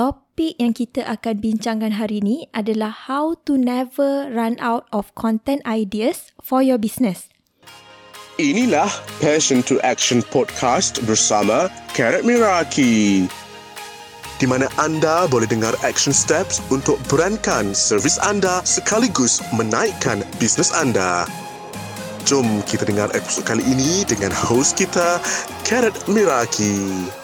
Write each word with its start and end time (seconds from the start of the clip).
Topik 0.00 0.56
yang 0.56 0.72
kita 0.72 1.04
akan 1.04 1.44
bincangkan 1.44 1.92
hari 1.92 2.24
ini 2.24 2.48
adalah 2.56 2.88
how 2.88 3.36
to 3.44 3.60
never 3.60 4.32
run 4.32 4.56
out 4.56 4.88
of 4.96 5.12
content 5.12 5.60
ideas 5.68 6.32
for 6.40 6.64
your 6.64 6.80
business. 6.80 7.28
Inilah 8.40 8.88
Passion 9.20 9.60
to 9.68 9.76
Action 9.84 10.24
Podcast 10.32 11.04
bersama 11.04 11.68
Karat 11.92 12.24
Miraki. 12.24 13.28
Di 14.40 14.48
mana 14.48 14.72
anda 14.80 15.28
boleh 15.28 15.44
dengar 15.44 15.76
action 15.84 16.16
steps 16.16 16.64
untuk 16.72 16.96
brandkan 17.12 17.76
servis 17.76 18.16
anda 18.24 18.64
sekaligus 18.64 19.44
menaikkan 19.52 20.24
bisnes 20.40 20.72
anda. 20.72 21.28
Jom 22.24 22.64
kita 22.64 22.88
dengar 22.88 23.12
episod 23.12 23.44
kali 23.44 23.60
ini 23.68 24.08
dengan 24.08 24.32
host 24.32 24.80
kita, 24.80 25.20
Karat 25.68 25.92
Miraki. 26.08 27.19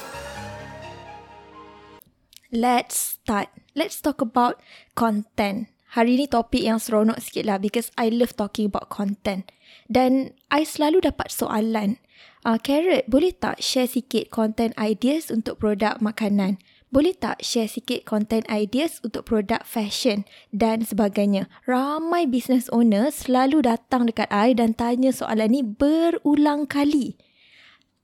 Let's 2.57 3.21
start. 3.21 3.53
Let's 3.77 4.01
talk 4.01 4.25
about 4.25 4.65
content. 4.97 5.69
Hari 5.93 6.17
ni 6.17 6.25
topik 6.25 6.65
yang 6.65 6.81
seronok 6.81 7.21
sikit 7.21 7.45
lah 7.45 7.61
because 7.61 7.93
I 8.01 8.09
love 8.09 8.33
talking 8.33 8.73
about 8.73 8.89
content. 8.89 9.53
Dan 9.93 10.33
I 10.49 10.65
selalu 10.65 11.05
dapat 11.05 11.29
soalan. 11.29 12.01
Uh, 12.49 12.57
Carrot, 12.57 13.05
boleh 13.13 13.37
tak 13.37 13.61
share 13.61 13.85
sikit 13.85 14.33
content 14.33 14.73
ideas 14.81 15.29
untuk 15.29 15.61
produk 15.61 16.01
makanan? 16.01 16.57
Boleh 16.89 17.13
tak 17.13 17.45
share 17.45 17.69
sikit 17.69 18.09
content 18.09 18.49
ideas 18.49 19.05
untuk 19.05 19.29
produk 19.29 19.61
fashion 19.61 20.25
dan 20.49 20.81
sebagainya? 20.81 21.53
Ramai 21.69 22.25
business 22.25 22.73
owner 22.73 23.13
selalu 23.13 23.69
datang 23.69 24.09
dekat 24.09 24.33
I 24.33 24.57
dan 24.57 24.73
tanya 24.73 25.13
soalan 25.13 25.53
ni 25.53 25.61
berulang 25.61 26.65
kali. 26.65 27.21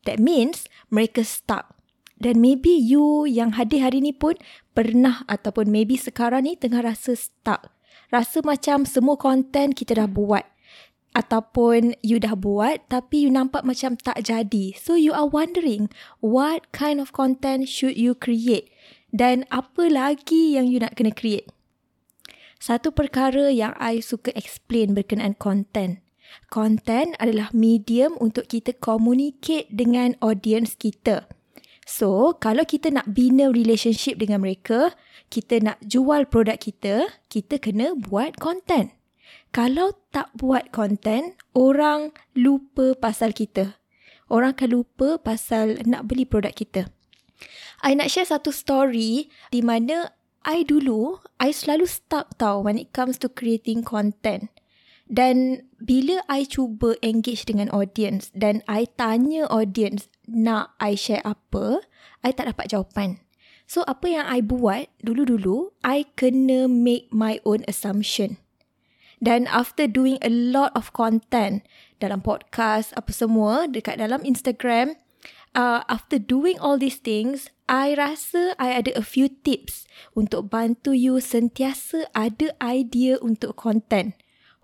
That 0.05 0.21
means 0.21 0.69
mereka 0.93 1.25
stuck. 1.25 1.73
Dan 2.23 2.39
maybe 2.39 2.71
you 2.71 3.27
yang 3.27 3.59
hadir 3.59 3.83
hari 3.83 3.99
ni 3.99 4.15
pun 4.15 4.39
pernah 4.79 5.27
ataupun 5.27 5.67
maybe 5.75 5.99
sekarang 5.99 6.47
ni 6.47 6.55
tengah 6.55 6.87
rasa 6.87 7.19
stuck 7.19 7.75
rasa 8.13 8.45
macam 8.45 8.85
semua 8.85 9.17
konten 9.17 9.73
kita 9.73 9.97
dah 9.97 10.07
buat 10.07 10.45
ataupun 11.17 11.97
you 12.05 12.21
dah 12.21 12.37
buat 12.37 12.85
tapi 12.89 13.25
you 13.25 13.31
nampak 13.33 13.65
macam 13.65 13.97
tak 14.01 14.25
jadi. 14.25 14.77
So 14.77 14.97
you 14.97 15.13
are 15.13 15.29
wondering 15.29 15.93
what 16.25 16.73
kind 16.73 17.01
of 17.01 17.13
content 17.13 17.69
should 17.69 17.97
you 17.97 18.17
create 18.17 18.73
dan 19.13 19.45
apa 19.53 19.89
lagi 19.93 20.57
yang 20.57 20.69
you 20.69 20.81
nak 20.81 20.97
kena 20.97 21.13
create. 21.13 21.49
Satu 22.57 22.95
perkara 22.95 23.53
yang 23.53 23.77
I 23.77 24.01
suka 24.01 24.33
explain 24.39 24.95
berkenaan 24.97 25.37
content. 25.37 26.01
Content 26.49 27.13
adalah 27.21 27.53
medium 27.53 28.17
untuk 28.17 28.49
kita 28.49 28.73
communicate 28.81 29.69
dengan 29.69 30.17
audience 30.25 30.79
kita. 30.81 31.29
So, 31.93 32.41
kalau 32.41 32.65
kita 32.65 32.89
nak 32.89 33.13
bina 33.13 33.53
relationship 33.53 34.17
dengan 34.17 34.41
mereka, 34.41 34.97
kita 35.29 35.61
nak 35.61 35.77
jual 35.85 36.25
produk 36.25 36.57
kita, 36.57 37.05
kita 37.29 37.61
kena 37.61 37.93
buat 37.93 38.41
konten. 38.41 38.97
Kalau 39.53 39.93
tak 40.09 40.33
buat 40.33 40.73
konten, 40.73 41.37
orang 41.53 42.17
lupa 42.33 42.97
pasal 42.97 43.37
kita. 43.37 43.77
Orang 44.33 44.57
akan 44.57 44.81
lupa 44.81 45.21
pasal 45.21 45.85
nak 45.85 46.09
beli 46.09 46.25
produk 46.25 46.57
kita. 46.57 46.89
I 47.85 47.93
nak 47.93 48.09
share 48.09 48.25
satu 48.25 48.49
story 48.49 49.29
di 49.53 49.61
mana 49.61 50.17
I 50.49 50.65
dulu, 50.65 51.21
I 51.37 51.53
selalu 51.53 51.85
stuck 51.85 52.41
tau 52.41 52.65
when 52.65 52.81
it 52.81 52.97
comes 52.97 53.21
to 53.21 53.29
creating 53.29 53.85
content. 53.85 54.49
Dan 55.13 55.69
bila 55.77 56.25
I 56.33 56.49
cuba 56.49 56.97
engage 57.05 57.45
dengan 57.45 57.69
audience 57.69 58.33
dan 58.33 58.65
I 58.65 58.89
tanya 58.97 59.45
audience 59.53 60.09
nak 60.25 60.73
I 60.81 60.97
share 60.97 61.21
apa, 61.21 61.85
I 62.25 62.33
tak 62.33 62.49
dapat 62.49 62.73
jawapan. 62.73 63.21
So 63.69 63.85
apa 63.85 64.09
yang 64.09 64.25
I 64.25 64.41
buat 64.41 64.89
dulu-dulu, 65.05 65.77
I 65.85 66.09
kena 66.17 66.65
make 66.65 67.13
my 67.13 67.45
own 67.45 67.61
assumption. 67.69 68.41
Dan 69.21 69.45
after 69.53 69.85
doing 69.85 70.17
a 70.25 70.33
lot 70.33 70.73
of 70.73 70.97
content 70.97 71.69
dalam 72.01 72.25
podcast 72.25 72.97
apa 72.97 73.13
semua 73.13 73.69
dekat 73.69 74.01
dalam 74.01 74.25
Instagram, 74.25 74.97
uh, 75.53 75.85
after 75.93 76.17
doing 76.17 76.57
all 76.57 76.81
these 76.81 76.97
things, 76.97 77.53
I 77.69 77.93
rasa 78.01 78.57
I 78.57 78.81
ada 78.81 78.97
a 78.97 79.05
few 79.05 79.29
tips 79.29 79.85
untuk 80.17 80.49
bantu 80.49 80.97
you 80.97 81.21
sentiasa 81.21 82.09
ada 82.17 82.57
idea 82.65 83.21
untuk 83.21 83.61
content 83.61 84.17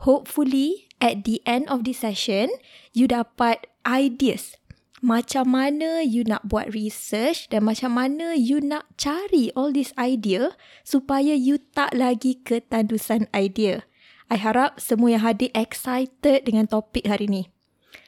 hopefully 0.03 0.91
at 1.03 1.25
the 1.25 1.43
end 1.47 1.67
of 1.71 1.83
this 1.83 2.03
session, 2.03 2.51
you 2.95 3.07
dapat 3.07 3.67
ideas 3.87 4.59
macam 4.99 5.55
mana 5.55 6.03
you 6.03 6.27
nak 6.27 6.43
buat 6.47 6.75
research 6.75 7.47
dan 7.55 7.63
macam 7.63 7.95
mana 7.95 8.35
you 8.35 8.59
nak 8.59 8.87
cari 8.99 9.55
all 9.55 9.71
this 9.71 9.95
idea 9.95 10.59
supaya 10.83 11.39
you 11.39 11.63
tak 11.75 11.95
lagi 11.95 12.39
ketandusan 12.43 13.31
idea. 13.31 13.87
I 14.29 14.37
harap 14.37 14.77
semua 14.83 15.17
yang 15.17 15.25
hadir 15.25 15.55
excited 15.57 16.45
dengan 16.45 16.69
topik 16.69 17.09
hari 17.09 17.31
ni. 17.31 17.43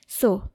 So, 0.04 0.52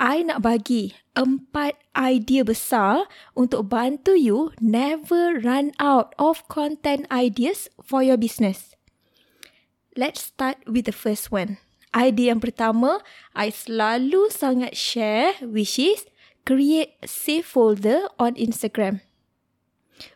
I 0.00 0.26
nak 0.26 0.42
bagi 0.42 0.96
empat 1.14 1.78
idea 1.94 2.42
besar 2.42 3.06
untuk 3.38 3.70
bantu 3.70 4.18
you 4.18 4.50
never 4.58 5.38
run 5.38 5.70
out 5.78 6.16
of 6.18 6.42
content 6.50 7.06
ideas 7.14 7.70
for 7.78 8.02
your 8.02 8.18
business. 8.18 8.74
Let's 9.94 10.26
start 10.26 10.58
with 10.66 10.90
the 10.90 10.96
first 10.96 11.30
one. 11.30 11.62
Idea 11.94 12.34
yang 12.34 12.42
pertama, 12.42 12.98
I 13.30 13.54
selalu 13.54 14.26
sangat 14.26 14.74
share 14.74 15.38
which 15.38 15.78
is 15.78 16.02
create 16.42 16.98
save 17.06 17.46
folder 17.46 18.10
on 18.18 18.34
Instagram. 18.34 19.06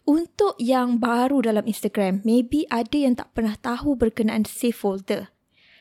Untuk 0.03 0.59
yang 0.59 0.99
baru 0.99 1.47
dalam 1.47 1.63
Instagram, 1.71 2.27
maybe 2.27 2.67
ada 2.67 2.99
yang 2.99 3.15
tak 3.15 3.31
pernah 3.39 3.55
tahu 3.55 3.95
berkenaan 3.95 4.43
save 4.43 4.75
folder. 4.75 5.31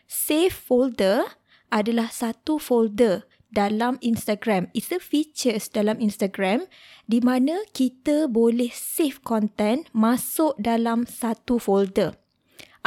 Save 0.05 0.53
folder 0.53 1.25
adalah 1.73 2.13
satu 2.13 2.61
folder 2.61 3.25
dalam 3.49 3.97
Instagram. 4.05 4.69
It's 4.77 4.93
a 4.93 5.01
features 5.01 5.73
dalam 5.73 5.97
Instagram 5.97 6.69
di 7.09 7.17
mana 7.25 7.65
kita 7.73 8.29
boleh 8.29 8.69
save 8.69 9.25
content 9.25 9.89
masuk 9.89 10.53
dalam 10.61 11.09
satu 11.09 11.57
folder. 11.57 12.26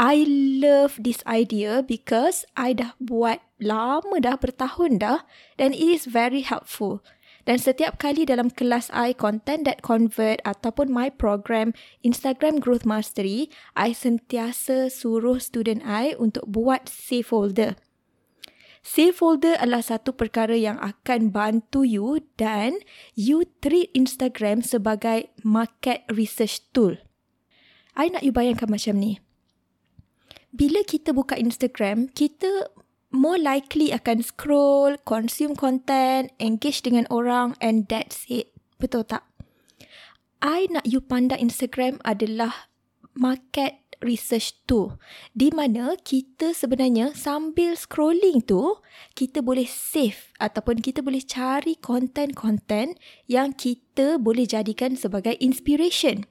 I 0.01 0.25
love 0.65 0.97
this 0.97 1.21
idea 1.29 1.85
because 1.85 2.49
I 2.57 2.73
dah 2.73 2.97
buat 2.97 3.45
lama 3.61 4.17
dah 4.17 4.41
bertahun 4.41 4.97
dah 4.97 5.29
dan 5.61 5.77
it 5.77 6.01
is 6.01 6.09
very 6.09 6.41
helpful. 6.41 7.05
Dan 7.45 7.61
setiap 7.61 8.01
kali 8.01 8.25
dalam 8.25 8.49
kelas 8.49 8.89
I 8.97 9.13
content 9.13 9.69
that 9.69 9.85
convert 9.85 10.41
ataupun 10.49 10.89
my 10.89 11.13
program 11.13 11.77
Instagram 12.01 12.65
Growth 12.65 12.89
Mastery, 12.89 13.53
I 13.77 13.93
sentiasa 13.93 14.89
suruh 14.89 15.37
student 15.37 15.85
I 15.85 16.17
untuk 16.17 16.49
buat 16.49 16.89
save 16.89 17.29
folder. 17.29 17.77
Save 18.81 19.21
folder 19.21 19.61
adalah 19.61 19.85
satu 19.85 20.17
perkara 20.17 20.57
yang 20.57 20.81
akan 20.81 21.29
bantu 21.29 21.85
you 21.85 22.25
dan 22.41 22.81
you 23.13 23.45
treat 23.61 23.93
Instagram 23.93 24.65
sebagai 24.65 25.29
market 25.45 26.09
research 26.09 26.65
tool. 26.73 26.97
I 27.93 28.09
nak 28.09 28.25
you 28.25 28.33
bayangkan 28.33 28.73
macam 28.73 28.97
ni 28.97 29.21
bila 30.51 30.83
kita 30.83 31.15
buka 31.15 31.39
Instagram, 31.39 32.11
kita 32.11 32.71
more 33.11 33.39
likely 33.39 33.91
akan 33.91 34.23
scroll, 34.23 34.99
consume 35.03 35.55
content, 35.55 36.31
engage 36.39 36.83
dengan 36.83 37.07
orang 37.11 37.59
and 37.59 37.91
that's 37.91 38.27
it. 38.31 38.55
Betul 38.79 39.07
tak? 39.07 39.27
I 40.41 40.71
nak 40.73 40.89
you 40.89 41.05
pandang 41.05 41.43
Instagram 41.43 42.01
adalah 42.01 42.71
market 43.13 43.77
research 44.01 44.57
tu. 44.65 44.97
Di 45.37 45.53
mana 45.53 45.95
kita 46.01 46.57
sebenarnya 46.57 47.13
sambil 47.13 47.77
scrolling 47.77 48.41
tu, 48.41 48.81
kita 49.13 49.45
boleh 49.45 49.69
save 49.69 50.33
ataupun 50.41 50.81
kita 50.81 51.05
boleh 51.05 51.21
cari 51.21 51.77
konten-konten 51.77 52.97
yang 53.29 53.53
kita 53.53 54.17
boleh 54.17 54.49
jadikan 54.49 54.97
sebagai 54.97 55.37
inspiration. 55.39 56.25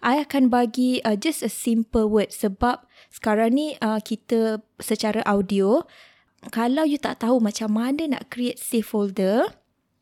I 0.00 0.24
akan 0.24 0.48
bagi 0.48 1.04
uh, 1.04 1.16
just 1.16 1.44
a 1.44 1.52
simple 1.52 2.08
word. 2.08 2.32
Sebab 2.32 2.84
sekarang 3.12 3.56
ni 3.56 3.76
uh, 3.84 4.00
kita 4.00 4.64
secara 4.80 5.20
audio 5.28 5.84
kalau 6.48 6.88
you 6.88 6.96
tak 6.96 7.20
tahu 7.20 7.36
macam 7.36 7.76
mana 7.76 8.16
nak 8.16 8.32
create 8.32 8.56
save 8.56 8.88
folder 8.88 9.44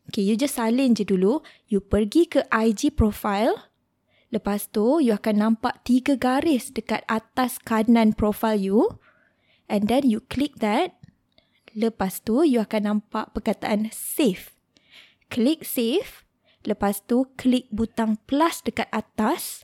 okay 0.07 0.23
you 0.23 0.39
just 0.39 0.55
salin 0.55 0.95
je 0.95 1.03
dulu. 1.03 1.43
You 1.67 1.83
pergi 1.83 2.31
ke 2.31 2.47
IG 2.47 2.95
profile. 2.95 3.71
Lepas 4.31 4.71
tu 4.71 5.03
you 5.03 5.11
akan 5.15 5.35
nampak 5.35 5.83
tiga 5.83 6.15
garis 6.15 6.71
dekat 6.71 7.03
atas 7.11 7.59
kanan 7.59 8.15
profile 8.15 8.59
you. 8.59 8.99
And 9.67 9.85
then 9.91 10.07
you 10.07 10.23
click 10.31 10.63
that. 10.63 10.95
Lepas 11.77 12.23
tu 12.25 12.41
you 12.47 12.63
akan 12.63 12.81
nampak 12.87 13.35
perkataan 13.35 13.91
save 13.93 14.59
klik 15.29 15.61
save 15.61 16.25
lepas 16.65 17.05
tu 17.05 17.29
klik 17.37 17.69
butang 17.69 18.17
plus 18.25 18.65
dekat 18.65 18.89
atas 18.89 19.63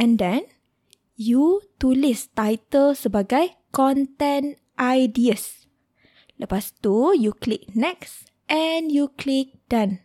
and 0.00 0.16
then 0.16 0.48
you 1.20 1.60
tulis 1.76 2.32
title 2.32 2.96
sebagai 2.96 3.60
content 3.68 4.56
ideas. 4.80 5.68
Lepas 6.40 6.72
tu 6.80 7.12
you 7.12 7.36
click 7.36 7.68
next 7.76 8.32
and 8.48 8.88
you 8.88 9.12
click 9.20 9.60
done. 9.68 10.00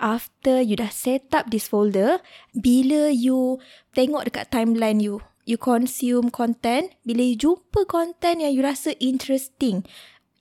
After 0.00 0.58
you 0.58 0.74
dah 0.74 0.90
set 0.90 1.30
up 1.30 1.54
this 1.54 1.70
folder, 1.70 2.18
bila 2.56 3.14
you 3.14 3.62
tengok 3.94 4.26
dekat 4.26 4.50
timeline 4.50 4.98
you, 4.98 5.22
you 5.46 5.60
consume 5.60 6.32
content, 6.32 6.90
bila 7.06 7.22
you 7.22 7.36
jumpa 7.36 7.86
content 7.86 8.42
yang 8.42 8.50
you 8.50 8.64
rasa 8.64 8.96
interesting, 8.98 9.84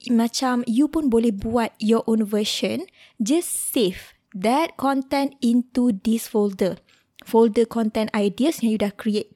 macam 0.08 0.64
you 0.64 0.88
pun 0.88 1.12
boleh 1.12 1.36
buat 1.36 1.76
your 1.78 2.08
own 2.08 2.24
version, 2.24 2.88
just 3.20 3.52
save 3.52 4.16
that 4.32 4.80
content 4.80 5.36
into 5.44 5.92
this 5.92 6.32
folder. 6.32 6.80
Folder 7.28 7.68
content 7.68 8.08
ideas 8.16 8.64
yang 8.64 8.76
you 8.76 8.80
dah 8.80 8.96
create. 8.96 9.36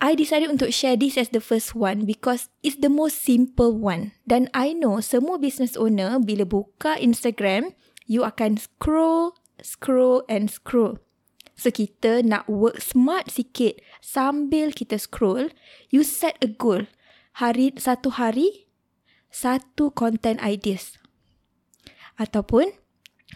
I 0.00 0.16
decided 0.16 0.48
untuk 0.48 0.72
share 0.72 0.96
this 0.96 1.20
as 1.20 1.28
the 1.28 1.44
first 1.44 1.76
one 1.76 2.08
because 2.08 2.48
it's 2.64 2.80
the 2.80 2.88
most 2.88 3.20
simple 3.20 3.76
one. 3.76 4.16
Dan 4.24 4.48
I 4.56 4.72
know 4.72 5.04
semua 5.04 5.36
business 5.36 5.76
owner 5.76 6.16
bila 6.16 6.48
buka 6.48 6.96
Instagram, 6.96 7.76
you 8.08 8.24
akan 8.24 8.56
scroll, 8.56 9.36
scroll 9.60 10.24
and 10.24 10.48
scroll. 10.48 10.96
So 11.52 11.68
kita 11.68 12.24
nak 12.24 12.48
work 12.48 12.80
smart 12.80 13.28
sikit 13.28 13.84
sambil 14.00 14.72
kita 14.72 14.96
scroll, 14.96 15.52
you 15.92 16.00
set 16.00 16.40
a 16.40 16.48
goal. 16.48 16.88
Hari 17.36 17.76
satu 17.76 18.16
hari, 18.16 18.72
satu 19.28 19.92
content 19.92 20.40
ideas. 20.40 20.96
Ataupun 22.16 22.72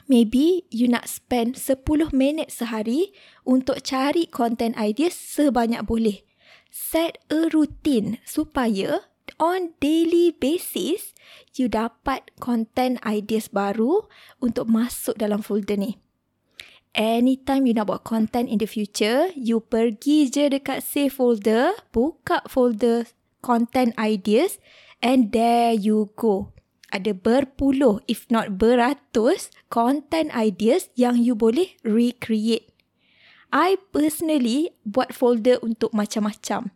maybe 0.07 0.69
you 0.69 0.89
nak 0.91 1.09
spend 1.09 1.57
10 1.57 2.13
minit 2.13 2.53
sehari 2.53 3.13
untuk 3.45 3.81
cari 3.85 4.29
content 4.29 4.77
ideas 4.77 5.17
sebanyak 5.17 5.85
boleh 5.85 6.25
set 6.75 7.23
a 7.31 7.47
routine 7.55 8.19
supaya 8.27 9.07
on 9.39 9.73
daily 9.79 10.35
basis 10.35 11.15
you 11.55 11.71
dapat 11.71 12.29
content 12.43 12.99
ideas 13.07 13.49
baru 13.49 14.05
untuk 14.43 14.69
masuk 14.69 15.15
dalam 15.17 15.41
folder 15.41 15.79
ni. 15.79 15.97
Anytime 16.95 17.67
you 17.67 17.75
nak 17.75 17.91
buat 17.91 18.07
content 18.07 18.47
in 18.47 18.63
the 18.63 18.71
future, 18.71 19.27
you 19.35 19.59
pergi 19.59 20.31
je 20.31 20.47
dekat 20.47 20.79
save 20.79 21.11
folder, 21.11 21.75
buka 21.91 22.47
folder 22.47 23.11
content 23.43 23.91
ideas 23.99 24.63
and 25.03 25.35
there 25.35 25.75
you 25.75 26.15
go. 26.15 26.55
Ada 26.95 27.11
berpuluh 27.11 27.99
if 28.07 28.31
not 28.31 28.55
beratus 28.55 29.51
content 29.67 30.31
ideas 30.31 30.95
yang 30.95 31.19
you 31.19 31.35
boleh 31.35 31.75
recreate. 31.83 32.71
I 33.51 33.83
personally 33.91 34.79
buat 34.87 35.11
folder 35.11 35.59
untuk 35.59 35.91
macam-macam. 35.91 36.71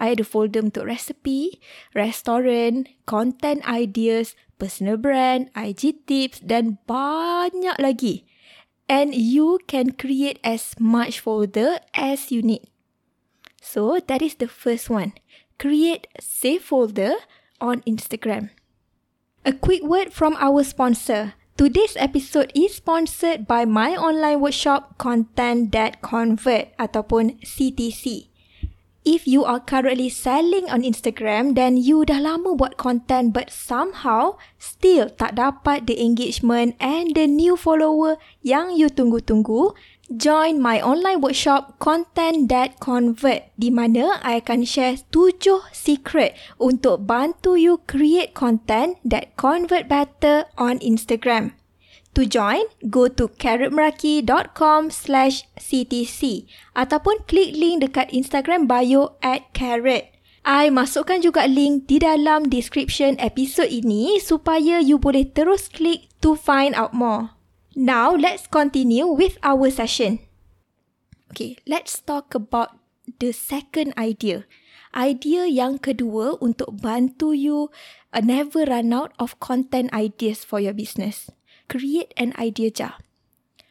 I 0.00 0.16
ada 0.16 0.24
folder 0.24 0.64
untuk 0.64 0.88
recipe, 0.88 1.60
restaurant, 1.92 2.88
content 3.04 3.60
ideas, 3.68 4.32
personal 4.56 4.96
brand, 4.96 5.52
IG 5.52 6.08
tips 6.08 6.40
dan 6.40 6.80
banyak 6.88 7.76
lagi. 7.76 8.24
And 8.88 9.12
you 9.12 9.60
can 9.68 9.92
create 9.92 10.40
as 10.40 10.72
much 10.80 11.20
folder 11.20 11.84
as 11.92 12.32
you 12.32 12.40
need. 12.40 12.72
So 13.60 14.00
that 14.08 14.24
is 14.24 14.40
the 14.40 14.48
first 14.48 14.88
one. 14.88 15.12
Create 15.60 16.08
save 16.16 16.64
folder 16.64 17.20
on 17.60 17.84
Instagram. 17.84 18.54
A 19.48 19.56
quick 19.56 19.80
word 19.80 20.12
from 20.12 20.36
our 20.36 20.60
sponsor. 20.60 21.32
Today's 21.56 21.96
episode 21.96 22.52
is 22.52 22.76
sponsored 22.76 23.48
by 23.48 23.64
my 23.64 23.96
online 23.96 24.44
workshop 24.44 25.00
Content 25.00 25.72
That 25.72 26.04
Convert 26.04 26.76
ataupun 26.76 27.40
CTC. 27.40 28.28
If 29.08 29.24
you 29.24 29.48
are 29.48 29.56
currently 29.56 30.12
selling 30.12 30.68
on 30.68 30.84
Instagram 30.84 31.56
then 31.56 31.80
you 31.80 32.04
dah 32.04 32.20
lama 32.20 32.52
buat 32.52 32.76
content 32.76 33.32
but 33.32 33.48
somehow 33.48 34.36
still 34.60 35.08
tak 35.08 35.40
dapat 35.40 35.88
the 35.88 35.96
engagement 35.96 36.76
and 36.76 37.16
the 37.16 37.24
new 37.24 37.56
follower 37.56 38.20
yang 38.44 38.76
you 38.76 38.92
tunggu-tunggu, 38.92 39.72
Join 40.08 40.64
my 40.64 40.80
online 40.80 41.20
workshop 41.20 41.76
Content 41.76 42.48
That 42.48 42.80
Convert 42.80 43.52
di 43.60 43.68
mana 43.68 44.16
I 44.24 44.40
akan 44.40 44.64
share 44.64 44.96
7 44.96 45.68
secret 45.76 46.32
untuk 46.56 47.04
bantu 47.04 47.60
you 47.60 47.84
create 47.84 48.32
content 48.32 48.96
that 49.04 49.36
convert 49.36 49.84
better 49.84 50.48
on 50.56 50.80
Instagram. 50.80 51.52
To 52.16 52.24
join, 52.24 52.64
go 52.88 53.12
to 53.12 53.28
carrotmeraki.com 53.28 54.88
slash 54.88 55.44
ctc 55.60 56.48
ataupun 56.72 57.28
klik 57.28 57.52
link 57.52 57.84
dekat 57.84 58.08
Instagram 58.08 58.64
bio 58.64 59.20
at 59.20 59.52
carrot. 59.52 60.08
I 60.40 60.72
masukkan 60.72 61.20
juga 61.20 61.44
link 61.44 61.84
di 61.84 62.00
dalam 62.00 62.48
description 62.48 63.20
episod 63.20 63.68
ini 63.68 64.16
supaya 64.24 64.80
you 64.80 64.96
boleh 64.96 65.28
terus 65.28 65.68
klik 65.68 66.08
to 66.24 66.32
find 66.32 66.72
out 66.72 66.96
more. 66.96 67.37
Now, 67.78 68.10
let's 68.18 68.50
continue 68.50 69.06
with 69.06 69.38
our 69.46 69.70
session. 69.70 70.18
Okay, 71.30 71.62
let's 71.62 72.02
talk 72.02 72.34
about 72.34 72.74
the 73.22 73.30
second 73.30 73.94
idea. 73.94 74.50
Idea 74.90 75.46
yang 75.46 75.78
kedua 75.78 76.42
untuk 76.42 76.82
bantu 76.82 77.38
you 77.38 77.70
uh, 78.10 78.18
never 78.18 78.66
run 78.66 78.90
out 78.90 79.14
of 79.22 79.38
content 79.38 79.94
ideas 79.94 80.42
for 80.42 80.58
your 80.58 80.74
business. 80.74 81.30
Create 81.70 82.10
an 82.18 82.34
idea 82.34 82.74
jar. 82.74 82.98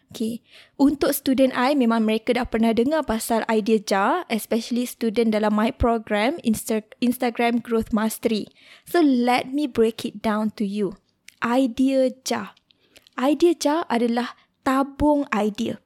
Okay, 0.08 0.40
untuk 0.80 1.12
student 1.12 1.52
I 1.52 1.76
memang 1.76 2.08
mereka 2.08 2.32
dah 2.32 2.48
pernah 2.48 2.72
dengar 2.72 3.04
pasal 3.04 3.44
idea 3.52 3.84
jar, 3.84 4.24
especially 4.32 4.88
student 4.88 5.36
dalam 5.36 5.52
my 5.52 5.68
program 5.68 6.40
Insta- 6.48 6.96
Instagram 7.04 7.60
Growth 7.60 7.92
Mastery. 7.92 8.48
So 8.88 9.04
let 9.04 9.52
me 9.52 9.68
break 9.68 10.08
it 10.08 10.24
down 10.24 10.56
to 10.56 10.64
you. 10.64 10.96
Idea 11.44 12.16
jar. 12.24 12.56
Idea 13.18 13.58
jar 13.58 13.82
adalah 13.90 14.38
tabung 14.62 15.26
idea. 15.34 15.82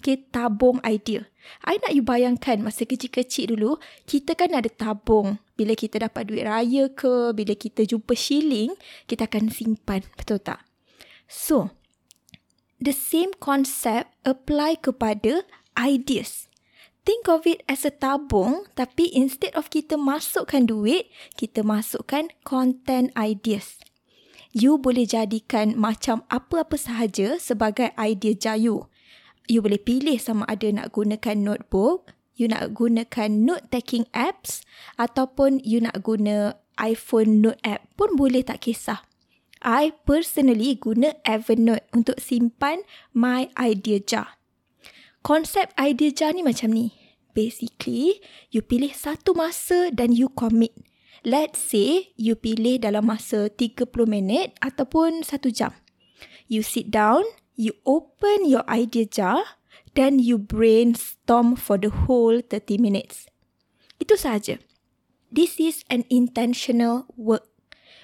Okay, 0.00 0.24
tabung 0.32 0.80
idea. 0.80 1.28
I 1.64 1.76
nak 1.80 1.92
you 1.92 2.00
bayangkan 2.00 2.64
masa 2.64 2.88
kecil-kecil 2.88 3.52
dulu, 3.52 3.76
kita 4.08 4.32
kan 4.32 4.56
ada 4.56 4.68
tabung. 4.72 5.40
Bila 5.60 5.76
kita 5.76 6.00
dapat 6.00 6.32
duit 6.32 6.44
raya 6.48 6.88
ke, 6.88 7.36
bila 7.36 7.52
kita 7.52 7.84
jumpa 7.84 8.16
shilling, 8.16 8.72
kita 9.04 9.28
akan 9.28 9.52
simpan. 9.52 10.04
Betul 10.16 10.40
tak? 10.40 10.64
So, 11.28 11.72
the 12.80 12.96
same 12.96 13.36
concept 13.36 14.16
apply 14.24 14.80
kepada 14.80 15.44
ideas. 15.76 16.48
Think 17.04 17.28
of 17.28 17.44
it 17.44 17.60
as 17.68 17.84
a 17.84 17.92
tabung 17.92 18.64
tapi 18.72 19.12
instead 19.12 19.52
of 19.52 19.68
kita 19.68 20.00
masukkan 20.00 20.64
duit, 20.64 21.12
kita 21.36 21.60
masukkan 21.60 22.32
content 22.40 23.12
ideas 23.12 23.76
you 24.54 24.78
boleh 24.78 25.04
jadikan 25.04 25.74
macam 25.74 26.22
apa-apa 26.30 26.78
sahaja 26.78 27.36
sebagai 27.42 27.90
idea 27.98 28.32
jayu. 28.32 28.86
You 29.50 29.60
boleh 29.60 29.82
pilih 29.82 30.16
sama 30.16 30.48
ada 30.48 30.70
nak 30.72 30.94
gunakan 30.94 31.36
notebook, 31.36 32.14
you 32.38 32.48
nak 32.48 32.72
gunakan 32.72 33.44
note 33.44 33.68
taking 33.68 34.08
apps 34.14 34.64
ataupun 34.96 35.60
you 35.66 35.82
nak 35.82 36.00
guna 36.00 36.56
iPhone 36.80 37.42
note 37.44 37.60
app 37.66 37.84
pun 37.98 38.14
boleh 38.14 38.40
tak 38.46 38.64
kisah. 38.64 39.04
I 39.64 39.96
personally 40.04 40.76
guna 40.76 41.16
Evernote 41.24 41.88
untuk 41.96 42.20
simpan 42.20 42.84
my 43.16 43.48
idea 43.56 43.96
jar. 43.96 44.36
Konsep 45.24 45.72
idea 45.80 46.12
jar 46.12 46.36
ni 46.36 46.44
macam 46.44 46.68
ni. 46.68 46.92
Basically, 47.32 48.20
you 48.52 48.60
pilih 48.60 48.92
satu 48.92 49.32
masa 49.32 49.88
dan 49.88 50.12
you 50.12 50.28
commit. 50.30 50.76
Let's 51.24 51.56
say 51.56 52.12
you 52.20 52.36
pilih 52.36 52.84
dalam 52.84 53.08
masa 53.08 53.48
30 53.48 54.04
minit 54.04 54.52
ataupun 54.60 55.24
1 55.24 55.56
jam. 55.56 55.72
You 56.52 56.60
sit 56.60 56.92
down, 56.92 57.24
you 57.56 57.80
open 57.88 58.44
your 58.44 58.60
idea 58.68 59.08
jar, 59.08 59.56
then 59.96 60.20
you 60.20 60.36
brainstorm 60.36 61.56
for 61.56 61.80
the 61.80 61.88
whole 61.88 62.44
30 62.44 62.76
minutes. 62.76 63.24
Itu 63.96 64.20
saja. 64.20 64.60
This 65.32 65.56
is 65.56 65.80
an 65.88 66.04
intentional 66.12 67.08
work. 67.16 67.48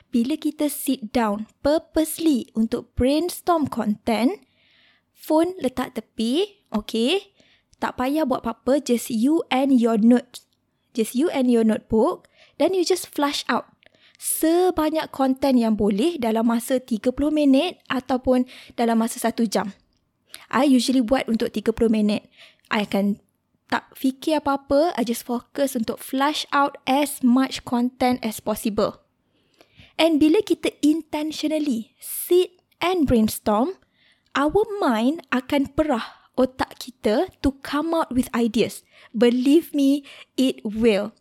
Bila 0.08 0.40
kita 0.40 0.72
sit 0.72 1.12
down 1.12 1.44
purposely 1.60 2.48
untuk 2.56 2.96
brainstorm 2.96 3.68
content, 3.68 4.40
phone 5.12 5.60
letak 5.60 5.92
tepi, 5.92 6.64
okay? 6.72 7.36
Tak 7.76 8.00
payah 8.00 8.24
buat 8.24 8.48
apa-apa, 8.48 8.80
just 8.80 9.12
you 9.12 9.44
and 9.52 9.76
your 9.76 10.00
notes. 10.00 10.48
Just 10.96 11.12
you 11.12 11.28
and 11.28 11.52
your 11.52 11.68
notebook 11.68 12.29
then 12.60 12.76
you 12.76 12.84
just 12.84 13.08
flush 13.08 13.42
out 13.48 13.66
sebanyak 14.20 15.08
konten 15.08 15.56
yang 15.56 15.80
boleh 15.80 16.20
dalam 16.20 16.52
masa 16.52 16.76
30 16.76 17.08
minit 17.32 17.80
ataupun 17.88 18.44
dalam 18.76 19.00
masa 19.00 19.16
1 19.16 19.48
jam. 19.48 19.72
I 20.52 20.68
usually 20.68 21.00
buat 21.00 21.24
untuk 21.24 21.56
30 21.56 21.88
minit. 21.88 22.28
I 22.68 22.84
akan 22.84 23.16
tak 23.72 23.88
fikir 23.96 24.44
apa-apa, 24.44 24.92
I 24.98 25.08
just 25.08 25.24
focus 25.24 25.72
untuk 25.72 26.02
flush 26.02 26.44
out 26.52 26.76
as 26.84 27.24
much 27.24 27.64
content 27.64 28.20
as 28.20 28.42
possible. 28.44 29.00
And 29.96 30.20
bila 30.20 30.44
kita 30.44 30.74
intentionally 30.84 31.96
sit 31.96 32.60
and 32.84 33.08
brainstorm, 33.08 33.78
our 34.36 34.66
mind 34.82 35.24
akan 35.32 35.72
perah 35.72 36.28
otak 36.34 36.76
kita 36.82 37.30
to 37.40 37.56
come 37.64 37.94
out 37.96 38.10
with 38.10 38.26
ideas. 38.36 38.82
Believe 39.14 39.70
me, 39.72 40.02
it 40.34 40.60
will. 40.66 41.14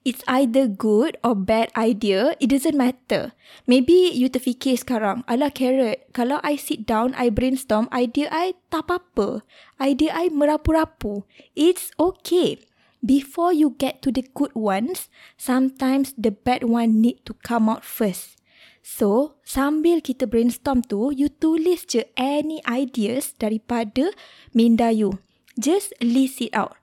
It's 0.00 0.24
either 0.26 0.64
good 0.66 1.20
or 1.20 1.36
bad 1.36 1.68
idea. 1.76 2.32
It 2.40 2.50
doesn't 2.50 2.76
matter. 2.76 3.36
Maybe 3.68 4.08
you 4.10 4.32
terfikir 4.32 4.80
sekarang, 4.80 5.28
ala 5.28 5.52
carrot, 5.52 6.08
kalau 6.16 6.40
I 6.40 6.56
sit 6.56 6.88
down, 6.88 7.12
I 7.14 7.28
brainstorm, 7.28 7.86
idea 7.92 8.32
I 8.32 8.56
tak 8.72 8.88
apa-apa. 8.88 9.44
Idea 9.76 10.16
I 10.16 10.32
merapu-rapu. 10.32 11.28
It's 11.52 11.92
okay. 12.00 12.64
Before 13.04 13.52
you 13.52 13.76
get 13.76 14.00
to 14.04 14.12
the 14.12 14.24
good 14.32 14.52
ones, 14.56 15.12
sometimes 15.40 16.16
the 16.16 16.32
bad 16.32 16.64
one 16.64 17.00
need 17.00 17.24
to 17.28 17.36
come 17.44 17.68
out 17.68 17.84
first. 17.84 18.40
So, 18.80 19.36
sambil 19.44 20.00
kita 20.00 20.24
brainstorm 20.24 20.80
tu, 20.80 21.12
you 21.12 21.28
tulis 21.28 21.84
je 21.84 22.08
any 22.16 22.64
ideas 22.64 23.36
daripada 23.36 24.16
minda 24.56 24.88
you. 24.88 25.20
Just 25.60 25.92
list 26.00 26.40
it 26.40 26.56
out 26.56 26.79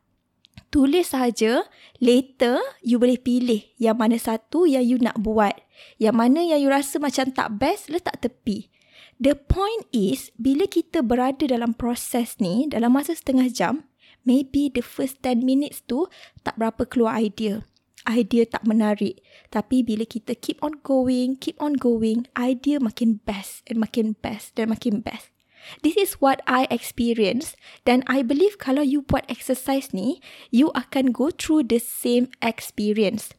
tulis 0.69 1.13
saja 1.15 1.65
later 2.03 2.59
you 2.83 2.99
boleh 2.99 3.17
pilih 3.17 3.63
yang 3.79 3.97
mana 3.97 4.19
satu 4.19 4.67
yang 4.67 4.83
you 4.83 4.99
nak 4.99 5.19
buat. 5.21 5.55
Yang 6.01 6.15
mana 6.15 6.39
yang 6.43 6.59
you 6.61 6.69
rasa 6.69 6.99
macam 6.99 7.31
tak 7.31 7.57
best 7.57 7.87
letak 7.87 8.19
tepi. 8.21 8.69
The 9.17 9.33
point 9.33 9.89
is 9.95 10.29
bila 10.37 10.69
kita 10.69 11.01
berada 11.01 11.47
dalam 11.49 11.73
proses 11.73 12.37
ni 12.37 12.69
dalam 12.69 12.93
masa 12.93 13.17
setengah 13.17 13.49
jam 13.49 13.89
maybe 14.27 14.69
the 14.69 14.83
first 14.83 15.23
10 15.25 15.41
minutes 15.41 15.81
tu 15.87 16.05
tak 16.45 16.59
berapa 16.59 16.85
keluar 16.85 17.17
idea. 17.17 17.65
Idea 18.07 18.47
tak 18.47 18.63
menarik. 18.63 19.19
Tapi 19.51 19.83
bila 19.83 20.07
kita 20.07 20.37
keep 20.37 20.61
on 20.61 20.79
going 20.83 21.39
keep 21.39 21.57
on 21.57 21.77
going 21.77 22.27
idea 22.37 22.77
makin 22.77 23.23
best 23.25 23.65
and 23.65 23.81
makin 23.81 24.13
best 24.19 24.53
dan 24.57 24.69
makin 24.73 25.01
best 25.01 25.36
This 25.83 25.97
is 25.99 26.19
what 26.23 26.41
I 26.47 26.65
experience 26.71 27.57
dan 27.83 28.03
I 28.07 28.23
believe 28.23 28.57
kalau 28.61 28.83
you 28.83 29.03
buat 29.03 29.27
exercise 29.27 29.91
ni, 29.91 30.19
you 30.49 30.73
akan 30.73 31.11
go 31.11 31.29
through 31.29 31.67
the 31.67 31.79
same 31.81 32.31
experience. 32.39 33.35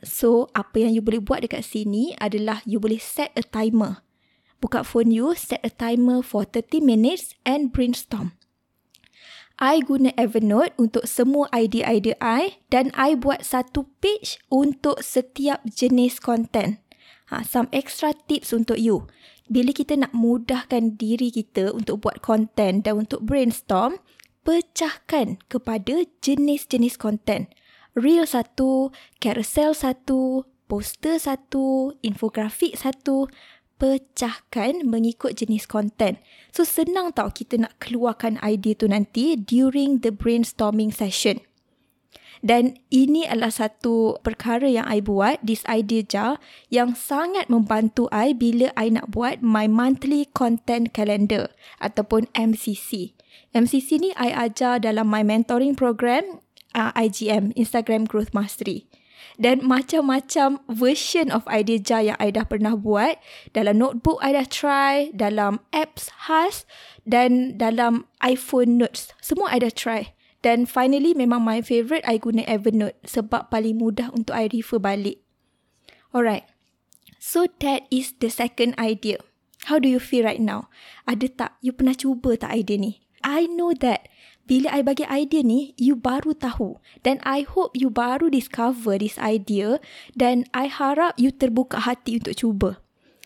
So, 0.00 0.48
apa 0.56 0.88
yang 0.88 0.96
you 0.96 1.04
boleh 1.04 1.20
buat 1.20 1.44
dekat 1.44 1.60
sini 1.64 2.16
adalah 2.16 2.64
you 2.64 2.80
boleh 2.80 3.00
set 3.00 3.36
a 3.36 3.44
timer. 3.44 4.00
Buka 4.60 4.84
phone 4.84 5.12
you, 5.12 5.32
set 5.36 5.60
a 5.64 5.72
timer 5.72 6.20
for 6.20 6.44
30 6.44 6.84
minutes 6.84 7.36
and 7.44 7.72
brainstorm. 7.72 8.36
I 9.60 9.84
guna 9.84 10.16
Evernote 10.16 10.72
untuk 10.80 11.04
semua 11.04 11.52
idea-idea 11.52 12.16
I 12.16 12.64
dan 12.72 12.88
I 12.96 13.12
buat 13.12 13.44
satu 13.44 13.92
page 14.00 14.40
untuk 14.48 15.04
setiap 15.04 15.60
jenis 15.68 16.16
content. 16.16 16.80
Ha, 17.30 17.46
some 17.46 17.70
extra 17.70 18.10
tips 18.26 18.50
untuk 18.50 18.76
you 18.76 19.06
bila 19.50 19.74
kita 19.74 19.98
nak 19.98 20.14
mudahkan 20.14 20.94
diri 20.94 21.34
kita 21.34 21.74
untuk 21.74 22.06
buat 22.06 22.22
konten 22.22 22.86
dan 22.86 22.94
untuk 23.02 23.26
brainstorm, 23.26 23.98
pecahkan 24.46 25.42
kepada 25.50 26.06
jenis-jenis 26.22 26.94
konten. 26.94 27.50
Reel 27.98 28.22
satu, 28.30 28.94
carousel 29.18 29.74
satu, 29.74 30.46
poster 30.70 31.18
satu, 31.18 31.98
infografik 32.06 32.78
satu, 32.78 33.26
pecahkan 33.82 34.86
mengikut 34.86 35.34
jenis 35.34 35.66
konten. 35.66 36.22
So 36.54 36.62
senang 36.62 37.10
tau 37.10 37.34
kita 37.34 37.58
nak 37.58 37.74
keluarkan 37.82 38.38
idea 38.46 38.78
tu 38.78 38.86
nanti 38.86 39.34
during 39.34 40.06
the 40.06 40.14
brainstorming 40.14 40.94
session. 40.94 41.42
Dan 42.40 42.80
ini 42.88 43.28
adalah 43.28 43.52
satu 43.52 44.16
perkara 44.24 44.64
yang 44.64 44.88
I 44.88 45.04
buat, 45.04 45.44
this 45.44 45.60
idea 45.68 46.00
jar, 46.00 46.40
yang 46.72 46.96
sangat 46.96 47.52
membantu 47.52 48.08
I 48.08 48.32
bila 48.32 48.72
I 48.80 48.88
nak 48.88 49.12
buat 49.12 49.44
my 49.44 49.68
monthly 49.68 50.24
content 50.32 50.96
calendar 50.96 51.52
ataupun 51.84 52.32
MCC. 52.32 53.12
MCC 53.52 54.00
ni 54.00 54.10
I 54.16 54.32
ajar 54.32 54.80
dalam 54.80 55.12
my 55.12 55.20
mentoring 55.20 55.76
program 55.76 56.40
uh, 56.72 56.96
IGM, 56.96 57.52
Instagram 57.60 58.08
Growth 58.08 58.32
Mastery. 58.32 58.88
Dan 59.40 59.64
macam-macam 59.64 60.64
version 60.68 61.32
of 61.32 61.48
idea 61.48 61.80
jar 61.80 62.04
yang 62.04 62.18
I 62.20 62.32
dah 62.32 62.44
pernah 62.44 62.76
buat. 62.76 63.20
Dalam 63.52 63.80
notebook 63.80 64.20
I 64.20 64.36
dah 64.36 64.48
try, 64.48 65.12
dalam 65.16 65.64
apps 65.72 66.12
khas 66.28 66.68
dan 67.04 67.56
dalam 67.56 68.08
iPhone 68.20 68.76
notes. 68.80 69.12
Semua 69.24 69.52
I 69.52 69.64
dah 69.64 69.72
try. 69.72 70.12
Dan 70.40 70.64
finally 70.64 71.12
memang 71.12 71.44
my 71.44 71.60
favourite 71.60 72.04
I 72.08 72.16
guna 72.16 72.44
Evernote 72.48 72.96
sebab 73.04 73.52
paling 73.52 73.76
mudah 73.76 74.08
untuk 74.16 74.32
I 74.32 74.48
refer 74.48 74.80
balik. 74.80 75.20
Alright. 76.16 76.48
So 77.20 77.44
that 77.60 77.84
is 77.92 78.16
the 78.18 78.32
second 78.32 78.72
idea. 78.80 79.20
How 79.68 79.76
do 79.76 79.86
you 79.86 80.00
feel 80.00 80.24
right 80.24 80.40
now? 80.40 80.72
Ada 81.04 81.28
tak? 81.28 81.52
You 81.60 81.76
pernah 81.76 81.92
cuba 81.92 82.40
tak 82.40 82.56
idea 82.56 82.80
ni? 82.80 82.92
I 83.20 83.44
know 83.44 83.76
that 83.84 84.08
bila 84.48 84.72
I 84.72 84.82
bagi 84.82 85.06
idea 85.06 85.44
ni, 85.44 85.76
you 85.76 85.94
baru 85.94 86.34
tahu. 86.34 86.80
Dan 87.04 87.20
I 87.22 87.44
hope 87.46 87.76
you 87.76 87.92
baru 87.92 88.32
discover 88.32 88.98
this 88.98 89.20
idea 89.20 89.78
dan 90.16 90.48
I 90.50 90.66
harap 90.66 91.14
you 91.20 91.30
terbuka 91.30 91.84
hati 91.84 92.18
untuk 92.18 92.34
cuba. 92.34 92.70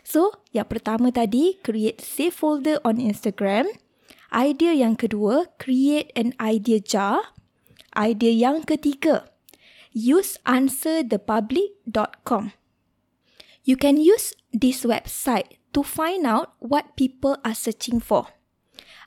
So, 0.04 0.44
yang 0.52 0.68
pertama 0.68 1.08
tadi, 1.08 1.56
create 1.64 2.04
save 2.04 2.36
folder 2.36 2.76
on 2.84 3.00
Instagram. 3.00 3.72
Idea 4.34 4.74
yang 4.74 4.98
kedua, 4.98 5.46
create 5.62 6.10
an 6.18 6.34
idea 6.42 6.82
jar. 6.82 7.38
Idea 7.94 8.34
yang 8.34 8.66
ketiga, 8.66 9.30
use 9.94 10.42
answerthepublic.com. 10.42 12.50
You 13.62 13.78
can 13.78 13.94
use 13.94 14.34
this 14.50 14.82
website 14.82 15.62
to 15.70 15.86
find 15.86 16.26
out 16.26 16.58
what 16.58 16.98
people 16.98 17.38
are 17.46 17.54
searching 17.54 18.02
for. 18.02 18.34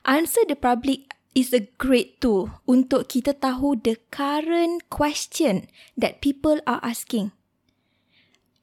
Answer 0.08 0.48
the 0.48 0.56
Public 0.56 1.12
is 1.36 1.52
a 1.52 1.68
great 1.76 2.24
tool 2.24 2.64
untuk 2.64 3.12
kita 3.12 3.36
tahu 3.36 3.76
the 3.84 4.00
current 4.08 4.88
question 4.88 5.68
that 6.00 6.24
people 6.24 6.56
are 6.64 6.80
asking. 6.80 7.36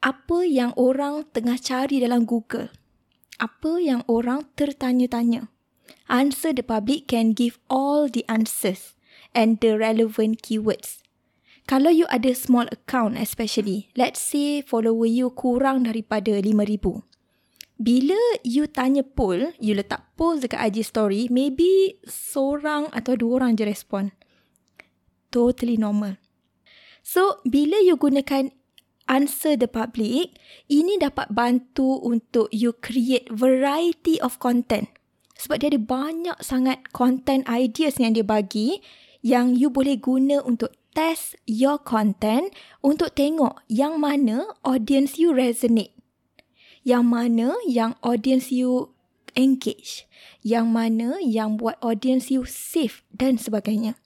Apa 0.01 0.49
yang 0.49 0.73
orang 0.73 1.29
tengah 1.29 1.61
cari 1.61 2.01
dalam 2.01 2.25
Google? 2.25 2.73
Apa 3.37 3.77
yang 3.77 4.01
orang 4.09 4.49
tertanya-tanya? 4.57 5.53
Answer 6.05 6.53
the 6.53 6.61
public 6.61 7.09
can 7.09 7.33
give 7.33 7.57
all 7.69 8.05
the 8.05 8.21
answers 8.29 8.93
and 9.33 9.57
the 9.59 9.73
relevant 9.75 10.45
keywords. 10.45 11.01
Kalau 11.65 11.89
you 11.89 12.05
ada 12.13 12.29
small 12.37 12.69
account 12.69 13.17
especially, 13.17 13.89
let's 13.97 14.21
say 14.21 14.61
follower 14.61 15.09
you 15.09 15.33
kurang 15.33 15.89
daripada 15.89 16.37
5,000. 16.37 17.01
Bila 17.75 18.15
you 18.45 18.71
tanya 18.71 19.03
poll, 19.03 19.51
you 19.59 19.75
letak 19.75 20.07
poll 20.15 20.39
dekat 20.39 20.71
IG 20.71 20.87
story, 20.87 21.27
maybe 21.27 21.99
seorang 22.07 22.87
atau 22.95 23.19
dua 23.19 23.43
orang 23.43 23.59
je 23.59 23.67
respon. 23.67 24.15
Totally 25.27 25.75
normal. 25.75 26.15
So, 27.03 27.43
bila 27.43 27.83
you 27.83 27.99
gunakan 27.99 28.55
answer 29.11 29.59
the 29.59 29.67
public, 29.67 30.39
ini 30.71 30.95
dapat 30.95 31.35
bantu 31.35 31.99
untuk 31.99 32.47
you 32.55 32.71
create 32.79 33.27
variety 33.27 34.23
of 34.23 34.39
content. 34.39 34.94
Sebab 35.35 35.59
dia 35.59 35.69
ada 35.71 35.81
banyak 35.81 36.37
sangat 36.39 36.87
content 36.95 37.43
ideas 37.51 37.99
yang 37.99 38.15
dia 38.15 38.23
bagi 38.23 38.79
yang 39.19 39.57
you 39.57 39.67
boleh 39.67 39.99
guna 39.99 40.39
untuk 40.45 40.71
test 40.95 41.35
your 41.43 41.75
content 41.75 42.55
untuk 42.79 43.11
tengok 43.13 43.59
yang 43.67 43.99
mana 43.99 44.55
audience 44.63 45.19
you 45.19 45.35
resonate. 45.35 45.91
Yang 46.87 47.03
mana 47.03 47.47
yang 47.67 47.99
audience 48.05 48.53
you 48.53 48.95
engage. 49.35 50.07
Yang 50.45 50.67
mana 50.71 51.09
yang 51.19 51.59
buat 51.59 51.75
audience 51.83 52.31
you 52.31 52.47
safe 52.47 53.03
dan 53.11 53.35
sebagainya. 53.35 53.99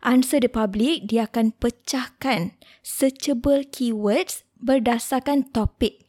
Answer 0.00 0.40
the 0.40 0.48
public, 0.48 1.12
dia 1.12 1.28
akan 1.28 1.52
pecahkan 1.60 2.56
searchable 2.80 3.68
keywords 3.68 4.48
berdasarkan 4.56 5.52
topik. 5.52 6.08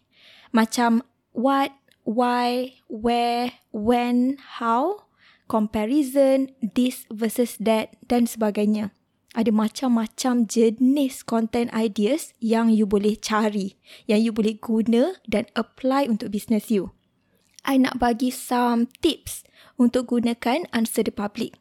Macam 0.56 1.04
what, 1.36 1.76
why, 2.08 2.76
where, 2.88 3.52
when, 3.72 4.38
how, 4.60 5.08
comparison, 5.52 6.52
this 6.60 7.04
versus 7.12 7.60
that 7.60 7.96
dan 8.08 8.28
sebagainya. 8.28 8.96
Ada 9.32 9.52
macam-macam 9.52 10.44
jenis 10.44 11.24
content 11.24 11.72
ideas 11.72 12.36
yang 12.44 12.68
you 12.68 12.84
boleh 12.84 13.16
cari, 13.16 13.80
yang 14.04 14.20
you 14.20 14.36
boleh 14.36 14.60
guna 14.60 15.16
dan 15.24 15.48
apply 15.56 16.08
untuk 16.12 16.36
business 16.36 16.68
you. 16.68 16.92
I 17.64 17.80
nak 17.80 18.00
bagi 18.00 18.28
some 18.28 18.92
tips 19.00 19.48
untuk 19.80 20.12
gunakan 20.12 20.68
answer 20.76 21.08
the 21.08 21.16
public. 21.16 21.56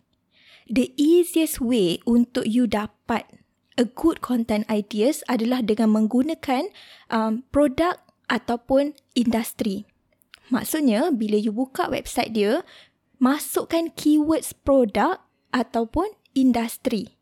The 0.71 0.91
easiest 0.99 1.59
way 1.63 2.03
untuk 2.07 2.47
you 2.47 2.67
dapat 2.67 3.27
a 3.79 3.87
good 3.87 4.23
content 4.23 4.67
ideas 4.71 5.23
adalah 5.27 5.63
dengan 5.63 5.95
menggunakan 5.95 6.71
um, 7.11 7.47
produk 7.55 7.99
ataupun 8.31 8.95
industri. 9.19 9.90
Maksudnya, 10.51 11.15
bila 11.15 11.39
you 11.39 11.55
buka 11.55 11.87
website 11.87 12.35
dia, 12.35 12.67
masukkan 13.23 13.89
keywords 13.95 14.51
produk 14.53 15.23
ataupun 15.55 16.11
industri. 16.35 17.15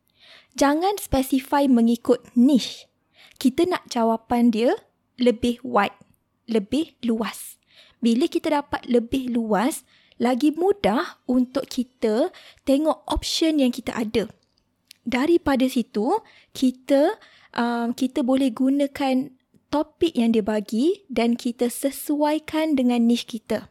Jangan 0.57 0.97
specify 0.99 1.69
mengikut 1.69 2.25
niche. 2.35 2.89
Kita 3.39 3.69
nak 3.69 3.87
jawapan 3.93 4.51
dia 4.51 4.75
lebih 5.21 5.63
wide, 5.63 5.95
lebih 6.51 6.99
luas. 7.07 7.61
Bila 8.03 8.27
kita 8.27 8.51
dapat 8.65 8.83
lebih 8.91 9.31
luas, 9.31 9.87
lagi 10.19 10.51
mudah 10.51 11.23
untuk 11.31 11.71
kita 11.71 12.35
tengok 12.67 13.07
option 13.07 13.63
yang 13.63 13.71
kita 13.71 13.95
ada. 13.95 14.27
Daripada 15.07 15.65
situ, 15.71 16.19
kita 16.51 17.17
um, 17.55 17.95
kita 17.95 18.27
boleh 18.27 18.51
gunakan 18.51 19.38
topik 19.69 20.17
yang 20.17 20.33
dia 20.33 20.45
bagi 20.45 21.05
dan 21.13 21.37
kita 21.37 21.69
sesuaikan 21.69 22.77
dengan 22.77 23.05
niche 23.05 23.39
kita. 23.39 23.69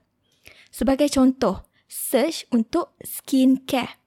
Sebagai 0.70 1.10
contoh, 1.10 1.66
search 1.90 2.46
untuk 2.54 2.94
skincare. 3.02 3.98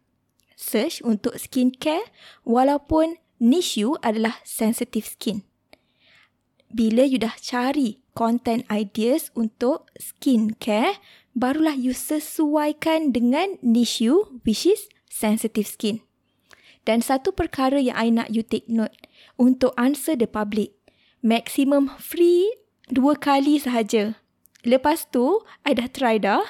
Search 0.55 1.01
untuk 1.03 1.35
skincare 1.41 2.05
walaupun 2.47 3.19
niche 3.41 3.81
you 3.81 3.97
adalah 4.05 4.39
sensitive 4.47 5.09
skin. 5.09 5.43
Bila 6.71 7.03
you 7.03 7.19
dah 7.19 7.35
cari 7.43 7.99
content 8.15 8.63
ideas 8.71 9.35
untuk 9.35 9.91
skincare, 9.99 11.03
barulah 11.35 11.75
you 11.75 11.91
sesuaikan 11.91 13.11
dengan 13.11 13.59
niche 13.65 14.05
you 14.05 14.39
which 14.47 14.69
is 14.69 14.87
sensitive 15.11 15.67
skin. 15.67 16.05
Dan 16.89 17.05
satu 17.05 17.35
perkara 17.37 17.77
yang 17.77 17.97
I 17.99 18.09
nak 18.09 18.33
you 18.33 18.41
take 18.41 18.71
note 18.71 18.97
untuk 19.37 19.77
answer 19.77 20.17
the 20.17 20.29
public 20.31 20.80
maximum 21.21 21.93
free 22.01 22.49
dua 22.91 23.17
kali 23.17 23.61
sahaja. 23.61 24.19
Lepas 24.67 25.09
tu, 25.09 25.41
I 25.65 25.73
dah 25.73 25.89
try 25.89 26.21
dah. 26.21 26.45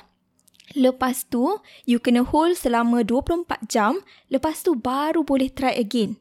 Lepas 0.75 1.27
tu, 1.27 1.59
you 1.87 1.99
kena 1.99 2.23
hold 2.23 2.55
selama 2.55 3.03
24 3.03 3.67
jam. 3.67 4.03
Lepas 4.31 4.63
tu, 4.63 4.79
baru 4.79 5.27
boleh 5.27 5.51
try 5.51 5.75
again. 5.75 6.19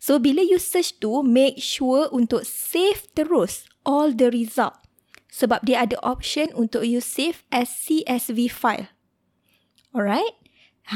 So, 0.00 0.16
bila 0.16 0.40
you 0.40 0.56
search 0.56 0.96
tu, 0.96 1.20
make 1.20 1.60
sure 1.60 2.08
untuk 2.08 2.48
save 2.48 3.04
terus 3.12 3.68
all 3.84 4.16
the 4.16 4.32
result. 4.32 4.80
Sebab 5.28 5.68
dia 5.68 5.84
ada 5.84 6.00
option 6.00 6.48
untuk 6.56 6.88
you 6.88 7.04
save 7.04 7.44
as 7.52 7.68
CSV 7.68 8.48
file. 8.48 8.88
Alright? 9.92 10.40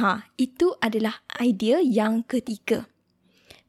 Ha, 0.01 0.33
itu 0.41 0.73
adalah 0.81 1.21
idea 1.37 1.85
yang 1.85 2.25
ketiga. 2.25 2.89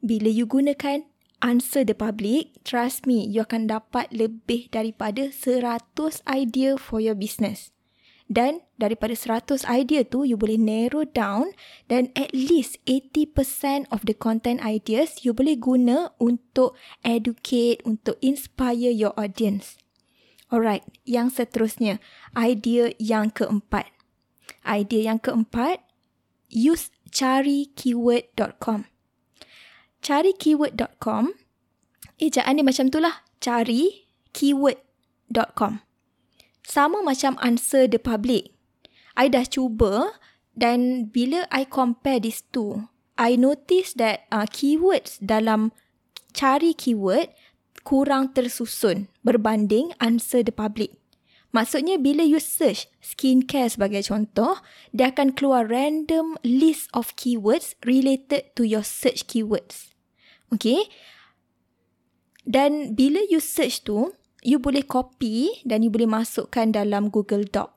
Bila 0.00 0.32
you 0.32 0.48
gunakan 0.48 1.06
answer 1.46 1.86
the 1.86 1.94
public, 1.94 2.58
trust 2.66 3.06
me, 3.06 3.22
you 3.22 3.46
akan 3.46 3.70
dapat 3.70 4.10
lebih 4.10 4.66
daripada 4.74 5.30
100 5.30 5.86
idea 6.26 6.74
for 6.74 6.98
your 6.98 7.14
business. 7.14 7.70
Dan 8.26 8.66
daripada 8.74 9.14
100 9.14 9.62
idea 9.70 10.02
tu, 10.02 10.26
you 10.26 10.34
boleh 10.34 10.58
narrow 10.58 11.06
down 11.06 11.54
dan 11.86 12.10
at 12.18 12.34
least 12.34 12.82
80% 12.90 13.86
of 13.94 14.02
the 14.02 14.18
content 14.18 14.58
ideas 14.66 15.22
you 15.22 15.30
boleh 15.30 15.54
guna 15.54 16.10
untuk 16.18 16.74
educate, 17.06 17.86
untuk 17.86 18.18
inspire 18.18 18.90
your 18.90 19.14
audience. 19.14 19.78
Alright, 20.50 20.82
yang 21.06 21.30
seterusnya, 21.30 22.02
idea 22.34 22.90
yang 22.98 23.30
keempat. 23.30 23.94
Idea 24.66 25.14
yang 25.14 25.22
keempat, 25.22 25.86
use 26.50 26.90
carikeyword.com 27.14 28.95
cari 30.06 30.30
keyword.com 30.38 31.34
ejaan 32.22 32.54
dia 32.54 32.62
macam 32.62 32.86
tu 32.94 33.02
lah. 33.02 33.26
cari 33.42 34.06
keyword.com 34.30 35.82
sama 36.62 37.02
macam 37.02 37.34
answer 37.42 37.90
the 37.90 37.98
public. 37.98 38.54
I 39.18 39.26
dah 39.26 39.42
cuba 39.42 40.14
dan 40.54 41.10
bila 41.10 41.50
I 41.50 41.66
compare 41.66 42.22
these 42.22 42.46
two 42.54 42.86
I 43.18 43.34
notice 43.34 43.96
that 43.98 44.30
uh, 44.30 44.46
keywords 44.46 45.18
dalam 45.18 45.72
cari 46.36 46.76
keyword 46.76 47.32
kurang 47.82 48.36
tersusun 48.36 49.08
berbanding 49.24 49.90
answer 49.98 50.44
the 50.44 50.52
public. 50.54 50.94
Maksudnya 51.56 51.96
bila 51.96 52.20
you 52.20 52.36
search 52.36 52.92
skincare 53.00 53.72
sebagai 53.72 54.04
contoh, 54.04 54.60
dia 54.92 55.08
akan 55.08 55.32
keluar 55.32 55.64
random 55.64 56.36
list 56.44 56.92
of 56.92 57.16
keywords 57.16 57.72
related 57.88 58.52
to 58.52 58.68
your 58.68 58.84
search 58.84 59.24
keywords. 59.24 59.95
Okay. 60.54 60.86
Dan 62.46 62.94
bila 62.94 63.18
you 63.26 63.42
search 63.42 63.82
tu, 63.82 64.14
you 64.46 64.62
boleh 64.62 64.86
copy 64.86 65.50
dan 65.66 65.82
you 65.82 65.90
boleh 65.90 66.06
masukkan 66.06 66.70
dalam 66.70 67.10
Google 67.10 67.42
Doc. 67.50 67.74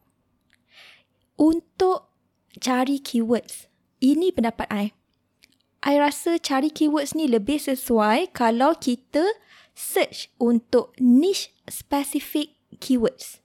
Untuk 1.42 2.14
cari 2.62 3.02
keywords, 3.02 3.66
ini 3.98 4.30
pendapat 4.30 4.70
I. 4.70 4.86
I 5.82 5.96
rasa 5.98 6.38
cari 6.38 6.70
keywords 6.70 7.16
ni 7.16 7.26
lebih 7.26 7.58
sesuai 7.58 8.36
kalau 8.36 8.76
kita 8.78 9.26
search 9.74 10.30
untuk 10.38 10.92
niche 11.00 11.56
specific 11.66 12.60
keywords. 12.84 13.40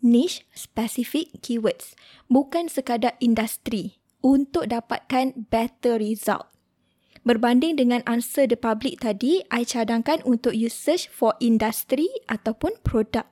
Niche 0.00 0.48
specific 0.56 1.38
keywords. 1.44 1.92
Bukan 2.26 2.72
sekadar 2.72 3.14
industri 3.20 4.00
untuk 4.24 4.72
dapatkan 4.72 5.46
better 5.52 6.00
result. 6.00 6.48
Berbanding 7.28 7.76
dengan 7.76 8.00
answer 8.08 8.48
the 8.48 8.56
public 8.56 9.04
tadi, 9.04 9.44
I 9.52 9.68
cadangkan 9.68 10.24
untuk 10.24 10.56
you 10.56 10.72
search 10.72 11.12
for 11.12 11.36
industry 11.44 12.08
ataupun 12.24 12.80
produk. 12.80 13.28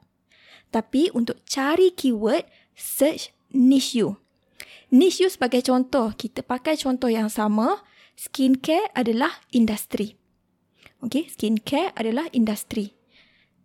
Tapi 0.68 1.09
untuk 1.16 1.40
cari 1.48 1.96
keyword, 1.96 2.44
search 2.76 3.32
niche 3.56 3.96
you. 3.96 4.20
Niche 4.92 5.24
you 5.24 5.32
sebagai 5.32 5.64
contoh, 5.64 6.12
kita 6.12 6.44
pakai 6.44 6.76
contoh 6.76 7.09
yang 7.09 7.32
sama, 7.32 7.80
skincare 8.20 8.92
adalah 8.92 9.40
industri. 9.56 10.20
Okay, 11.00 11.32
skincare 11.32 11.96
adalah 11.96 12.28
industri. 12.37 12.92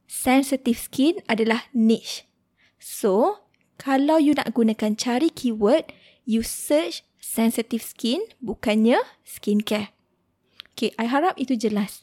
Sensitive 0.08 0.80
skin 0.80 1.20
adalah 1.28 1.68
niche. 1.76 2.24
So, 2.80 3.44
kalau 3.76 4.16
you 4.16 4.32
nak 4.32 4.56
gunakan 4.56 4.96
cari 4.96 5.28
keyword, 5.28 5.92
you 6.24 6.40
search 6.40 7.04
sensitive 7.20 7.84
skin 7.84 8.24
bukannya 8.40 9.04
skincare. 9.28 9.92
Okay, 10.82 10.98
I 10.98 11.06
harap 11.06 11.38
itu 11.38 11.54
jelas. 11.54 12.02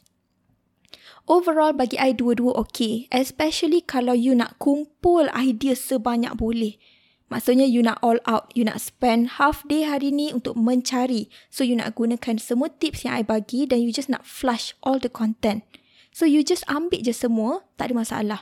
Overall 1.27 1.75
bagi 1.75 1.99
I 1.99 2.15
dua-dua 2.15 2.55
okay. 2.55 3.11
Especially 3.11 3.83
kalau 3.83 4.15
you 4.15 4.31
nak 4.31 4.55
kumpul 4.55 5.27
idea 5.35 5.75
sebanyak 5.75 6.39
boleh. 6.39 6.79
Maksudnya 7.27 7.67
you 7.67 7.83
nak 7.83 7.99
all 7.99 8.23
out. 8.23 8.47
You 8.55 8.63
nak 8.63 8.79
spend 8.79 9.35
half 9.35 9.67
day 9.67 9.83
hari 9.83 10.15
ni 10.15 10.31
untuk 10.31 10.55
mencari. 10.55 11.27
So 11.51 11.67
you 11.67 11.75
nak 11.75 11.99
gunakan 11.99 12.39
semua 12.39 12.71
tips 12.71 13.03
yang 13.03 13.19
I 13.19 13.23
bagi 13.27 13.67
dan 13.67 13.83
you 13.83 13.91
just 13.91 14.07
nak 14.07 14.23
flush 14.23 14.71
all 14.79 14.95
the 14.95 15.11
content. 15.11 15.67
So 16.15 16.23
you 16.23 16.39
just 16.39 16.63
ambil 16.71 17.03
je 17.03 17.11
semua. 17.11 17.67
Tak 17.75 17.91
ada 17.91 17.99
masalah. 17.99 18.39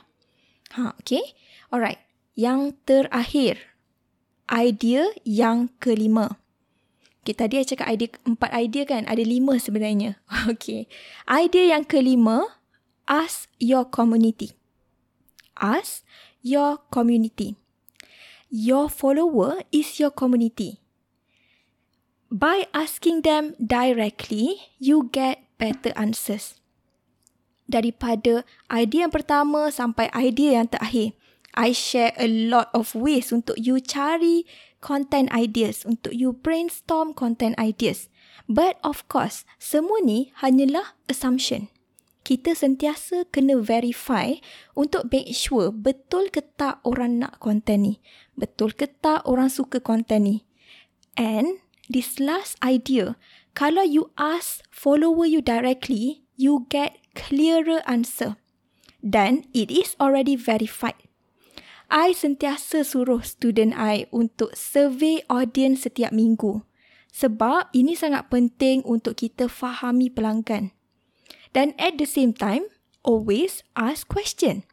Ha, 0.78 0.94
okay. 1.02 1.34
Alright. 1.74 1.98
Yang 2.38 2.78
terakhir. 2.86 3.74
Idea 4.46 5.10
yang 5.26 5.74
kelima. 5.82 6.38
Okay, 7.28 7.36
tadi 7.36 7.60
saya 7.60 7.68
cakap 7.76 7.86
idea, 7.92 8.08
empat 8.24 8.50
idea 8.56 8.82
kan? 8.88 9.04
Ada 9.04 9.20
lima 9.20 9.60
sebenarnya. 9.60 10.16
Okay. 10.48 10.88
Idea 11.28 11.76
yang 11.76 11.84
kelima, 11.84 12.56
ask 13.04 13.52
your 13.60 13.84
community. 13.84 14.56
Ask 15.60 16.08
your 16.40 16.80
community. 16.88 17.60
Your 18.48 18.88
follower 18.88 19.60
is 19.68 20.00
your 20.00 20.08
community. 20.08 20.80
By 22.32 22.64
asking 22.72 23.28
them 23.28 23.52
directly, 23.60 24.72
you 24.80 25.12
get 25.12 25.44
better 25.60 25.92
answers. 26.00 26.56
Daripada 27.68 28.48
idea 28.72 29.04
yang 29.04 29.12
pertama 29.12 29.68
sampai 29.68 30.08
idea 30.16 30.64
yang 30.64 30.72
terakhir, 30.72 31.12
I 31.52 31.76
share 31.76 32.16
a 32.16 32.24
lot 32.24 32.72
of 32.72 32.96
ways 32.96 33.36
untuk 33.36 33.60
you 33.60 33.84
cari 33.84 34.48
content 34.80 35.30
ideas, 35.34 35.82
untuk 35.82 36.14
you 36.14 36.34
brainstorm 36.34 37.14
content 37.14 37.58
ideas. 37.58 38.06
But 38.48 38.80
of 38.86 39.04
course, 39.10 39.44
semua 39.58 40.00
ni 40.00 40.30
hanyalah 40.40 40.96
assumption. 41.10 41.68
Kita 42.28 42.52
sentiasa 42.52 43.24
kena 43.32 43.56
verify 43.56 44.36
untuk 44.76 45.08
make 45.08 45.32
sure 45.32 45.72
betul 45.72 46.28
ke 46.28 46.44
tak 46.60 46.76
orang 46.84 47.24
nak 47.24 47.40
content 47.40 47.80
ni. 47.80 47.94
Betul 48.36 48.76
ke 48.76 48.84
tak 49.00 49.24
orang 49.24 49.48
suka 49.48 49.80
content 49.80 50.28
ni. 50.28 50.36
And 51.16 51.64
this 51.88 52.20
last 52.20 52.60
idea, 52.60 53.16
kalau 53.56 53.80
you 53.80 54.12
ask 54.20 54.60
follower 54.68 55.24
you 55.24 55.40
directly, 55.40 56.20
you 56.36 56.68
get 56.68 57.00
clearer 57.16 57.80
answer. 57.88 58.36
Dan 59.00 59.48
it 59.56 59.72
is 59.72 59.96
already 59.96 60.36
verified. 60.36 61.07
I 61.88 62.12
sentiasa 62.12 62.84
suruh 62.84 63.24
student 63.24 63.72
I 63.72 64.04
untuk 64.12 64.52
survey 64.52 65.24
audience 65.32 65.88
setiap 65.88 66.12
minggu. 66.12 66.60
Sebab 67.16 67.72
ini 67.72 67.96
sangat 67.96 68.28
penting 68.28 68.84
untuk 68.84 69.16
kita 69.16 69.48
fahami 69.48 70.12
pelanggan. 70.12 70.76
Dan 71.56 71.72
at 71.80 71.96
the 71.96 72.04
same 72.04 72.36
time, 72.36 72.68
always 73.00 73.64
ask 73.72 74.04
question. 74.04 74.68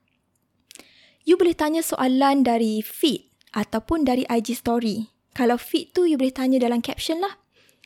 You 1.23 1.39
boleh 1.39 1.55
tanya 1.55 1.87
soalan 1.87 2.43
dari 2.43 2.83
feed 2.83 3.31
ataupun 3.55 4.03
dari 4.03 4.27
IG 4.27 4.59
story. 4.59 5.07
Kalau 5.31 5.55
feed 5.55 5.95
tu, 5.95 6.03
you 6.03 6.19
boleh 6.19 6.35
tanya 6.35 6.59
dalam 6.59 6.83
caption 6.83 7.23
lah. 7.23 7.39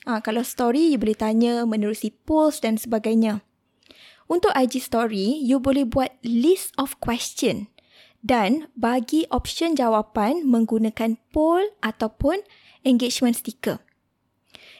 Ha, 0.10 0.26
kalau 0.26 0.42
story, 0.42 0.90
you 0.90 0.98
boleh 0.98 1.14
tanya 1.14 1.70
menerusi 1.70 2.18
post 2.26 2.66
dan 2.66 2.82
sebagainya. 2.82 3.46
Untuk 4.26 4.50
IG 4.58 4.82
story, 4.82 5.38
you 5.38 5.62
boleh 5.62 5.86
buat 5.86 6.18
list 6.26 6.74
of 6.82 6.98
question 6.98 7.70
dan 8.20 8.68
bagi 8.76 9.24
option 9.32 9.76
jawapan 9.76 10.44
menggunakan 10.44 11.16
poll 11.32 11.64
ataupun 11.80 12.44
engagement 12.84 13.36
sticker. 13.36 13.80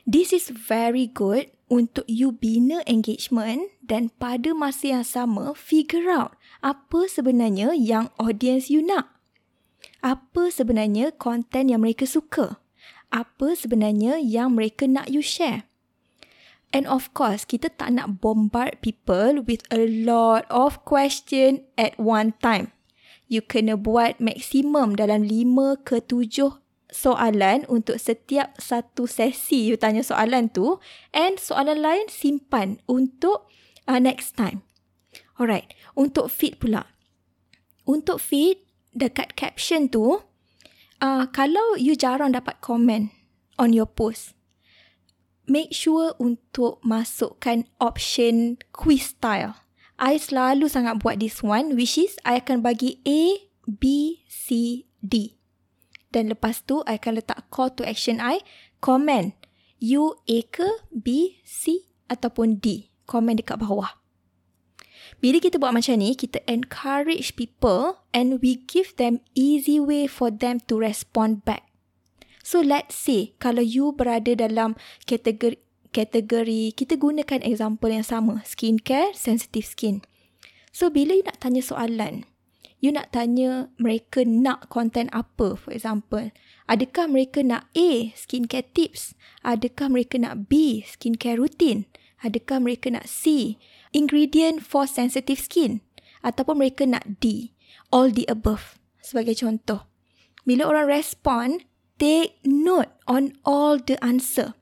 This 0.10 0.34
is 0.34 0.50
very 0.50 1.06
good 1.06 1.54
untuk 1.70 2.04
you 2.10 2.34
bina 2.34 2.82
engagement 2.90 3.70
dan 3.86 4.10
pada 4.18 4.58
masa 4.58 5.00
yang 5.00 5.06
sama 5.06 5.54
figure 5.54 6.10
out 6.10 6.34
apa 6.66 7.06
sebenarnya 7.06 7.78
yang 7.78 8.10
audience 8.18 8.68
you 8.68 8.82
nak. 8.82 9.14
Apa 10.02 10.50
sebenarnya 10.50 11.14
konten 11.16 11.70
yang 11.70 11.86
mereka 11.86 12.10
suka? 12.10 12.58
Apa 13.14 13.56
sebenarnya 13.56 14.18
yang 14.20 14.58
mereka 14.58 14.90
nak 14.90 15.08
you 15.08 15.24
share? 15.24 15.70
And 16.70 16.86
of 16.86 17.10
course, 17.18 17.50
kita 17.50 17.74
tak 17.74 17.98
nak 17.98 18.22
bombard 18.22 18.78
people 18.86 19.42
with 19.42 19.66
a 19.74 19.90
lot 19.90 20.46
of 20.54 20.86
question 20.86 21.66
at 21.82 21.98
one 21.98 22.38
time. 22.46 22.70
You 23.30 23.46
kena 23.46 23.78
buat 23.78 24.18
maksimum 24.18 24.98
dalam 24.98 25.22
lima 25.22 25.78
ke 25.78 26.02
tujuh 26.02 26.58
soalan 26.90 27.70
untuk 27.70 28.02
setiap 28.02 28.58
satu 28.58 29.06
sesi 29.06 29.70
you 29.70 29.78
tanya 29.78 30.02
soalan 30.02 30.50
tu 30.50 30.82
and 31.14 31.38
soalan 31.38 31.78
lain 31.78 32.10
simpan 32.10 32.82
untuk 32.90 33.46
uh, 33.86 34.02
next 34.02 34.34
time. 34.34 34.66
Alright, 35.38 35.72
untuk 35.94 36.34
feed 36.34 36.58
pula. 36.58 36.90
Untuk 37.86 38.18
feed, 38.18 38.66
dekat 38.92 39.38
caption 39.38 39.88
tu, 39.88 40.26
uh, 41.00 41.26
kalau 41.30 41.78
you 41.80 41.94
jarang 41.94 42.34
dapat 42.34 42.58
komen 42.60 43.14
on 43.56 43.72
your 43.72 43.88
post, 43.88 44.34
make 45.48 45.72
sure 45.72 46.14
untuk 46.18 46.82
masukkan 46.82 47.66
option 47.80 48.60
quiz 48.76 49.16
style. 49.16 49.69
I 50.00 50.16
selalu 50.16 50.72
sangat 50.72 51.04
buat 51.04 51.20
this 51.20 51.44
one 51.44 51.76
which 51.76 52.00
is 52.00 52.16
I 52.24 52.40
akan 52.40 52.64
bagi 52.64 53.04
A, 53.04 53.52
B, 53.68 54.16
C, 54.32 54.88
D. 55.04 55.36
Dan 56.10 56.32
lepas 56.32 56.64
tu 56.64 56.82
I 56.88 56.98
akan 56.98 57.20
letak 57.20 57.52
call 57.52 57.70
to 57.76 57.84
action 57.84 58.24
I, 58.24 58.42
comment. 58.80 59.36
You 59.78 60.18
A 60.26 60.44
ke 60.48 60.88
B, 60.90 61.40
C 61.44 61.92
ataupun 62.08 62.64
D. 62.64 62.96
Comment 63.04 63.36
dekat 63.36 63.60
bawah. 63.60 64.00
Bila 65.20 65.44
kita 65.44 65.60
buat 65.60 65.76
macam 65.76 66.00
ni, 66.00 66.16
kita 66.16 66.40
encourage 66.48 67.36
people 67.36 68.00
and 68.16 68.40
we 68.40 68.64
give 68.68 68.96
them 68.96 69.20
easy 69.36 69.78
way 69.78 70.08
for 70.08 70.32
them 70.32 70.64
to 70.72 70.80
respond 70.80 71.44
back. 71.44 71.68
So 72.40 72.64
let's 72.64 72.96
say 72.96 73.36
kalau 73.38 73.62
you 73.62 73.94
berada 73.94 74.34
dalam 74.34 74.80
kategori 75.06 75.60
kategori 75.90 76.74
kita 76.78 76.98
gunakan 76.98 77.42
example 77.42 77.90
yang 77.90 78.06
sama, 78.06 78.46
skincare, 78.46 79.14
sensitive 79.18 79.66
skin. 79.66 80.06
So 80.70 80.94
bila 80.94 81.18
you 81.18 81.26
nak 81.26 81.42
tanya 81.42 81.62
soalan, 81.66 82.30
you 82.80 82.94
nak 82.94 83.12
tanya 83.12 83.74
mereka 83.82 84.24
nak 84.24 84.70
content 84.70 85.10
apa 85.12 85.58
for 85.58 85.74
example. 85.74 86.30
Adakah 86.70 87.10
mereka 87.10 87.42
nak 87.42 87.66
A, 87.74 88.14
skincare 88.14 88.70
tips? 88.72 89.18
Adakah 89.42 89.90
mereka 89.90 90.22
nak 90.22 90.46
B, 90.48 90.86
skincare 90.86 91.42
routine? 91.42 91.90
Adakah 92.22 92.62
mereka 92.62 92.94
nak 92.94 93.10
C, 93.10 93.56
ingredient 93.90 94.62
for 94.62 94.86
sensitive 94.86 95.42
skin? 95.42 95.82
Ataupun 96.22 96.62
mereka 96.62 96.86
nak 96.86 97.24
D, 97.24 97.56
all 97.90 98.14
the 98.14 98.28
above 98.30 98.78
sebagai 99.00 99.40
contoh. 99.40 99.88
Bila 100.46 100.70
orang 100.70 100.88
respond, 100.92 101.66
take 101.98 102.38
note 102.46 102.92
on 103.10 103.34
all 103.48 103.82
the 103.82 103.98
answer. 104.04 104.54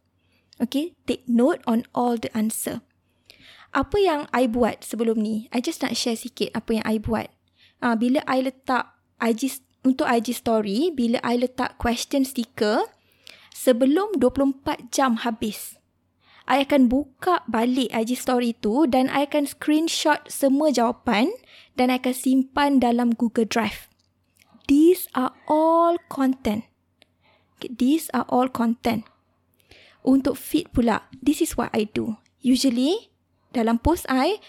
Okay, 0.57 0.97
take 1.05 1.29
note 1.29 1.61
on 1.69 1.85
all 1.93 2.17
the 2.17 2.33
answer. 2.33 2.81
Apa 3.77 3.97
yang 4.01 4.21
I 4.33 4.49
buat 4.49 4.81
sebelum 4.81 5.21
ni, 5.21 5.45
I 5.53 5.61
just 5.61 5.85
nak 5.85 5.93
share 5.93 6.17
sikit 6.17 6.49
apa 6.57 6.81
yang 6.81 6.85
I 6.87 6.97
buat. 6.97 7.29
Uh, 7.77 7.93
bila 7.93 8.25
I 8.25 8.41
letak 8.41 8.89
IG, 9.21 9.61
untuk 9.85 10.09
IG 10.09 10.33
story, 10.33 10.89
bila 10.89 11.21
I 11.21 11.37
letak 11.37 11.77
question 11.77 12.25
sticker, 12.25 12.89
sebelum 13.53 14.17
24 14.17 14.89
jam 14.89 15.21
habis, 15.21 15.77
I 16.47 16.63
akan 16.63 16.87
buka 16.87 17.43
balik 17.45 17.91
IG 17.91 18.15
story 18.15 18.55
tu 18.55 18.87
dan 18.87 19.11
I 19.11 19.27
akan 19.27 19.45
screenshot 19.51 20.25
semua 20.31 20.71
jawapan 20.71 21.29
dan 21.75 21.91
I 21.91 21.99
akan 21.99 22.15
simpan 22.15 22.71
dalam 22.79 23.11
Google 23.13 23.45
Drive. 23.45 23.91
These 24.71 25.11
are 25.11 25.35
all 25.45 25.99
content. 26.07 26.63
Okay, 27.59 27.75
these 27.75 28.07
are 28.15 28.23
all 28.31 28.47
content. 28.47 29.03
Untuk 30.07 30.39
feed 30.39 30.71
pula, 30.71 31.03
this 31.19 31.43
is 31.43 31.59
what 31.59 31.67
I 31.75 31.83
do. 31.91 32.15
Usually, 32.39 33.11
dalam 33.51 33.83
post 33.83 34.07
I, 34.07 34.39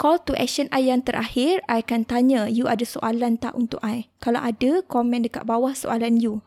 call 0.00 0.24
to 0.24 0.32
action 0.40 0.72
I 0.72 0.88
yang 0.88 1.04
terakhir, 1.04 1.60
I 1.68 1.84
akan 1.84 2.08
tanya, 2.08 2.48
you 2.48 2.64
ada 2.64 2.88
soalan 2.88 3.36
tak 3.36 3.52
untuk 3.52 3.76
I? 3.84 4.08
Kalau 4.24 4.40
ada, 4.40 4.80
komen 4.88 5.28
dekat 5.28 5.44
bawah 5.44 5.76
soalan 5.76 6.16
you. 6.16 6.40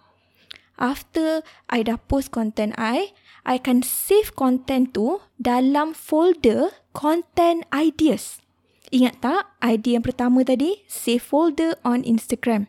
After 0.81 1.45
I 1.69 1.85
dah 1.85 2.01
post 2.01 2.33
content 2.33 2.73
I, 2.73 3.13
I 3.45 3.61
akan 3.61 3.85
save 3.85 4.33
content 4.33 4.97
tu 4.97 5.21
dalam 5.37 5.93
folder 5.93 6.73
content 6.95 7.69
ideas. 7.69 8.41
Ingat 8.89 9.21
tak 9.21 9.43
idea 9.61 10.01
yang 10.01 10.05
pertama 10.07 10.41
tadi? 10.41 10.81
Save 10.89 11.21
folder 11.21 11.77
on 11.85 12.01
Instagram. 12.01 12.65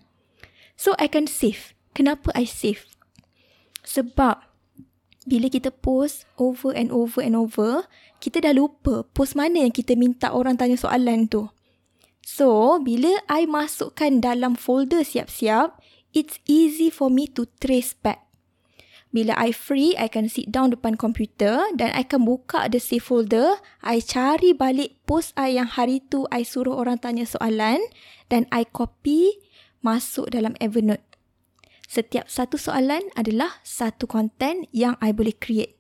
So, 0.77 0.93
I 1.01 1.09
can 1.09 1.25
save. 1.25 1.73
Kenapa 1.97 2.29
I 2.37 2.45
save? 2.45 2.85
Sebab 3.87 4.50
bila 5.29 5.53
kita 5.53 5.69
post 5.69 6.25
over 6.41 6.73
and 6.73 6.89
over 6.89 7.21
and 7.21 7.37
over, 7.37 7.85
kita 8.25 8.41
dah 8.41 8.57
lupa 8.57 9.05
post 9.13 9.37
mana 9.37 9.69
yang 9.69 9.75
kita 9.75 9.93
minta 9.97 10.33
orang 10.33 10.57
tanya 10.57 10.81
soalan 10.81 11.29
tu. 11.29 11.49
So, 12.25 12.79
bila 12.81 13.21
I 13.29 13.45
masukkan 13.45 14.23
dalam 14.23 14.57
folder 14.57 15.05
siap-siap, 15.05 15.81
it's 16.17 16.41
easy 16.49 16.89
for 16.89 17.13
me 17.13 17.29
to 17.37 17.49
trace 17.61 17.93
back. 17.93 18.31
Bila 19.11 19.35
I 19.35 19.51
free, 19.51 19.99
I 19.99 20.07
can 20.07 20.31
sit 20.31 20.55
down 20.55 20.71
depan 20.71 20.95
komputer 20.95 21.59
dan 21.75 21.91
I 21.91 22.07
akan 22.07 22.23
buka 22.23 22.71
the 22.71 22.79
save 22.79 23.03
folder. 23.03 23.59
I 23.83 23.99
cari 23.99 24.55
balik 24.55 25.03
post 25.03 25.35
I 25.35 25.59
yang 25.59 25.67
hari 25.67 25.99
tu 26.07 26.31
I 26.31 26.47
suruh 26.47 26.79
orang 26.79 27.03
tanya 27.03 27.27
soalan 27.27 27.83
dan 28.31 28.47
I 28.55 28.63
copy 28.71 29.35
masuk 29.83 30.31
dalam 30.31 30.55
Evernote. 30.63 31.10
Setiap 31.90 32.31
satu 32.31 32.55
soalan 32.55 33.11
adalah 33.18 33.59
satu 33.66 34.07
konten 34.07 34.70
yang 34.70 34.94
I 35.03 35.11
boleh 35.11 35.35
create. 35.35 35.74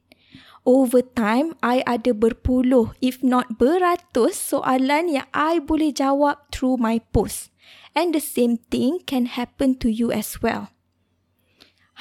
Over 0.66 1.06
time, 1.06 1.54
I 1.62 1.86
ada 1.86 2.10
berpuluh 2.10 2.98
if 2.98 3.22
not 3.22 3.62
beratus 3.62 4.34
soalan 4.34 5.06
yang 5.06 5.30
I 5.30 5.62
boleh 5.62 5.94
jawab 5.94 6.50
through 6.50 6.82
my 6.82 6.98
post. 7.14 7.54
And 7.94 8.10
the 8.10 8.18
same 8.18 8.58
thing 8.58 9.06
can 9.06 9.38
happen 9.38 9.78
to 9.78 9.86
you 9.86 10.10
as 10.10 10.42
well. 10.42 10.74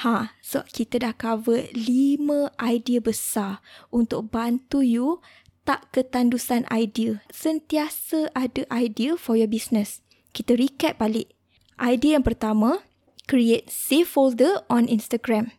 Ha, 0.01 0.33
so 0.41 0.65
kita 0.65 1.05
dah 1.05 1.13
cover 1.13 1.69
lima 1.77 2.49
idea 2.57 3.03
besar 3.03 3.61
untuk 3.93 4.33
bantu 4.33 4.81
you 4.81 5.21
tak 5.69 5.93
ketandusan 5.93 6.65
idea. 6.73 7.21
Sentiasa 7.29 8.33
ada 8.33 8.65
idea 8.73 9.13
for 9.13 9.37
your 9.37 9.51
business. 9.51 10.01
Kita 10.33 10.57
recap 10.57 10.97
balik. 10.97 11.29
Idea 11.77 12.19
yang 12.19 12.25
pertama, 12.25 12.88
create 13.29 13.69
save 13.69 14.09
folder 14.09 14.65
on 14.73 14.89
Instagram. 14.89 15.53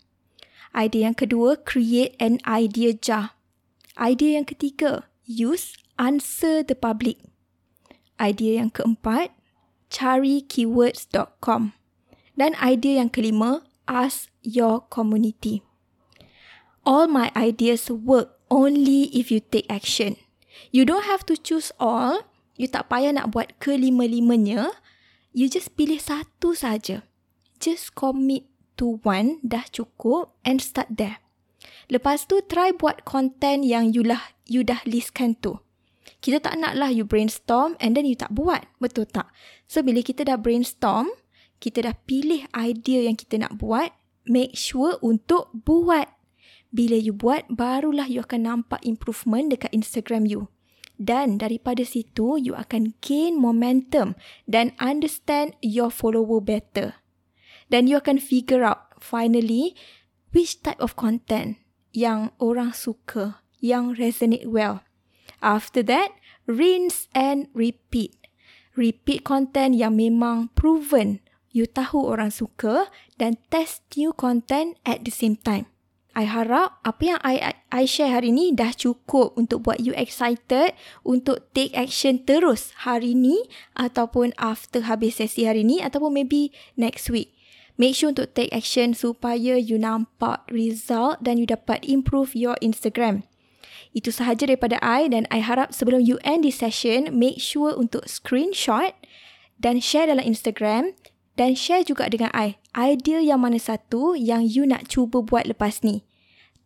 Idea 0.74 1.06
yang 1.06 1.14
kedua, 1.14 1.54
create 1.62 2.18
an 2.18 2.42
idea 2.42 2.90
jar. 2.90 3.38
Idea 3.94 4.42
yang 4.42 4.46
ketiga, 4.50 5.06
use 5.22 5.78
answer 5.94 6.66
the 6.66 6.74
public. 6.74 7.22
Idea 8.18 8.58
yang 8.58 8.74
keempat, 8.74 9.30
cari 9.86 10.42
keywords.com. 10.42 11.78
Dan 12.34 12.58
idea 12.58 13.06
yang 13.06 13.10
kelima, 13.14 13.62
ask 13.86 14.34
your 14.42 14.82
community. 14.90 15.62
All 16.82 17.06
my 17.06 17.30
ideas 17.38 17.86
work 17.86 18.42
only 18.50 19.14
if 19.14 19.30
you 19.30 19.38
take 19.38 19.70
action. 19.70 20.18
You 20.74 20.82
don't 20.82 21.06
have 21.06 21.22
to 21.30 21.38
choose 21.38 21.70
all. 21.78 22.26
You 22.58 22.66
tak 22.66 22.90
payah 22.90 23.14
nak 23.14 23.30
buat 23.30 23.62
kelima-limanya. 23.62 24.74
You 25.30 25.46
just 25.46 25.78
pilih 25.78 26.02
satu 26.02 26.56
saja 26.58 27.06
just 27.60 27.92
commit 27.92 28.48
to 28.80 28.96
one 29.04 29.38
dah 29.44 29.68
cukup 29.68 30.32
and 30.42 30.64
start 30.64 30.88
there. 30.88 31.20
Lepas 31.92 32.24
tu 32.24 32.40
try 32.48 32.72
buat 32.72 33.04
content 33.04 33.62
yang 33.62 33.92
you 33.92 34.00
lah 34.00 34.32
you 34.48 34.64
dah 34.64 34.80
listkan 34.88 35.36
tu. 35.38 35.60
Kita 36.24 36.40
tak 36.40 36.56
nak 36.60 36.76
lah 36.76 36.88
you 36.88 37.04
brainstorm 37.04 37.76
and 37.80 37.92
then 37.92 38.08
you 38.08 38.16
tak 38.16 38.32
buat. 38.32 38.64
Betul 38.80 39.08
tak? 39.08 39.28
So 39.68 39.84
bila 39.84 40.00
kita 40.00 40.24
dah 40.24 40.40
brainstorm, 40.40 41.12
kita 41.60 41.84
dah 41.84 41.94
pilih 42.08 42.48
idea 42.56 43.04
yang 43.04 43.16
kita 43.16 43.36
nak 43.40 43.60
buat, 43.60 43.92
make 44.24 44.56
sure 44.56 44.96
untuk 45.04 45.52
buat. 45.52 46.08
Bila 46.70 46.96
you 46.96 47.16
buat, 47.16 47.48
barulah 47.52 48.08
you 48.08 48.22
akan 48.24 48.46
nampak 48.46 48.80
improvement 48.86 49.52
dekat 49.52 49.72
Instagram 49.72 50.28
you. 50.28 50.48
Dan 51.00 51.40
daripada 51.40 51.80
situ, 51.80 52.36
you 52.36 52.52
akan 52.52 52.92
gain 53.00 53.40
momentum 53.40 54.12
dan 54.44 54.76
understand 54.76 55.56
your 55.64 55.88
follower 55.88 56.44
better 56.44 56.99
dan 57.70 57.86
you 57.86 57.96
akan 57.96 58.18
figure 58.18 58.66
out 58.66 58.90
finally 58.98 59.72
which 60.34 60.60
type 60.60 60.78
of 60.82 60.98
content 60.98 61.56
yang 61.94 62.30
orang 62.38 62.74
suka, 62.74 63.42
yang 63.62 63.94
resonate 63.96 64.46
well. 64.46 64.82
After 65.40 65.80
that, 65.88 66.12
rinse 66.44 67.08
and 67.16 67.48
repeat. 67.56 68.14
Repeat 68.76 69.26
content 69.26 69.74
yang 69.74 69.98
memang 69.98 70.52
proven 70.54 71.24
you 71.50 71.66
tahu 71.66 72.06
orang 72.06 72.30
suka 72.30 72.86
dan 73.18 73.34
test 73.50 73.82
new 73.98 74.14
content 74.14 74.78
at 74.86 75.02
the 75.02 75.10
same 75.10 75.34
time. 75.34 75.66
I 76.10 76.26
harap 76.26 76.82
apa 76.82 77.02
yang 77.06 77.20
I 77.22 77.54
I 77.70 77.86
share 77.86 78.10
hari 78.10 78.34
ni 78.34 78.50
dah 78.50 78.74
cukup 78.74 79.38
untuk 79.38 79.62
buat 79.62 79.78
you 79.78 79.94
excited 79.94 80.74
untuk 81.06 81.54
take 81.54 81.70
action 81.78 82.26
terus 82.26 82.74
hari 82.82 83.14
ni 83.14 83.38
ataupun 83.78 84.34
after 84.34 84.90
habis 84.90 85.22
sesi 85.22 85.46
hari 85.46 85.62
ni 85.62 85.78
ataupun 85.78 86.10
maybe 86.10 86.50
next 86.74 87.14
week. 87.14 87.30
Make 87.80 87.96
sure 87.96 88.12
untuk 88.12 88.36
take 88.36 88.52
action 88.52 88.92
supaya 88.92 89.56
you 89.56 89.80
nampak 89.80 90.44
result 90.52 91.24
dan 91.24 91.40
you 91.40 91.48
dapat 91.48 91.80
improve 91.88 92.36
your 92.36 92.60
Instagram. 92.60 93.24
Itu 93.96 94.12
sahaja 94.12 94.44
daripada 94.44 94.76
I 94.84 95.08
dan 95.08 95.24
I 95.32 95.40
harap 95.40 95.72
sebelum 95.72 96.04
you 96.04 96.20
end 96.20 96.44
this 96.44 96.60
session, 96.60 97.08
make 97.16 97.40
sure 97.40 97.72
untuk 97.72 98.04
screenshot 98.04 98.92
dan 99.56 99.80
share 99.80 100.12
dalam 100.12 100.28
Instagram 100.28 100.92
dan 101.40 101.56
share 101.56 101.80
juga 101.80 102.12
dengan 102.12 102.28
I. 102.36 102.60
Idea 102.76 103.24
yang 103.24 103.40
mana 103.40 103.56
satu 103.56 104.12
yang 104.12 104.44
you 104.44 104.68
nak 104.68 104.92
cuba 104.92 105.24
buat 105.24 105.48
lepas 105.48 105.80
ni. 105.80 106.04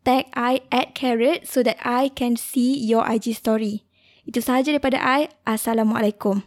Tag 0.03 0.35
I 0.35 0.66
at 0.74 0.98
carrot 0.98 1.46
so 1.46 1.62
that 1.62 1.79
I 1.87 2.11
can 2.11 2.35
see 2.35 2.74
your 2.74 3.07
IG 3.07 3.38
story. 3.38 3.87
Itu 4.27 4.42
sahaja 4.42 4.74
daripada 4.74 4.98
I. 4.98 5.31
Assalamualaikum. 5.46 6.42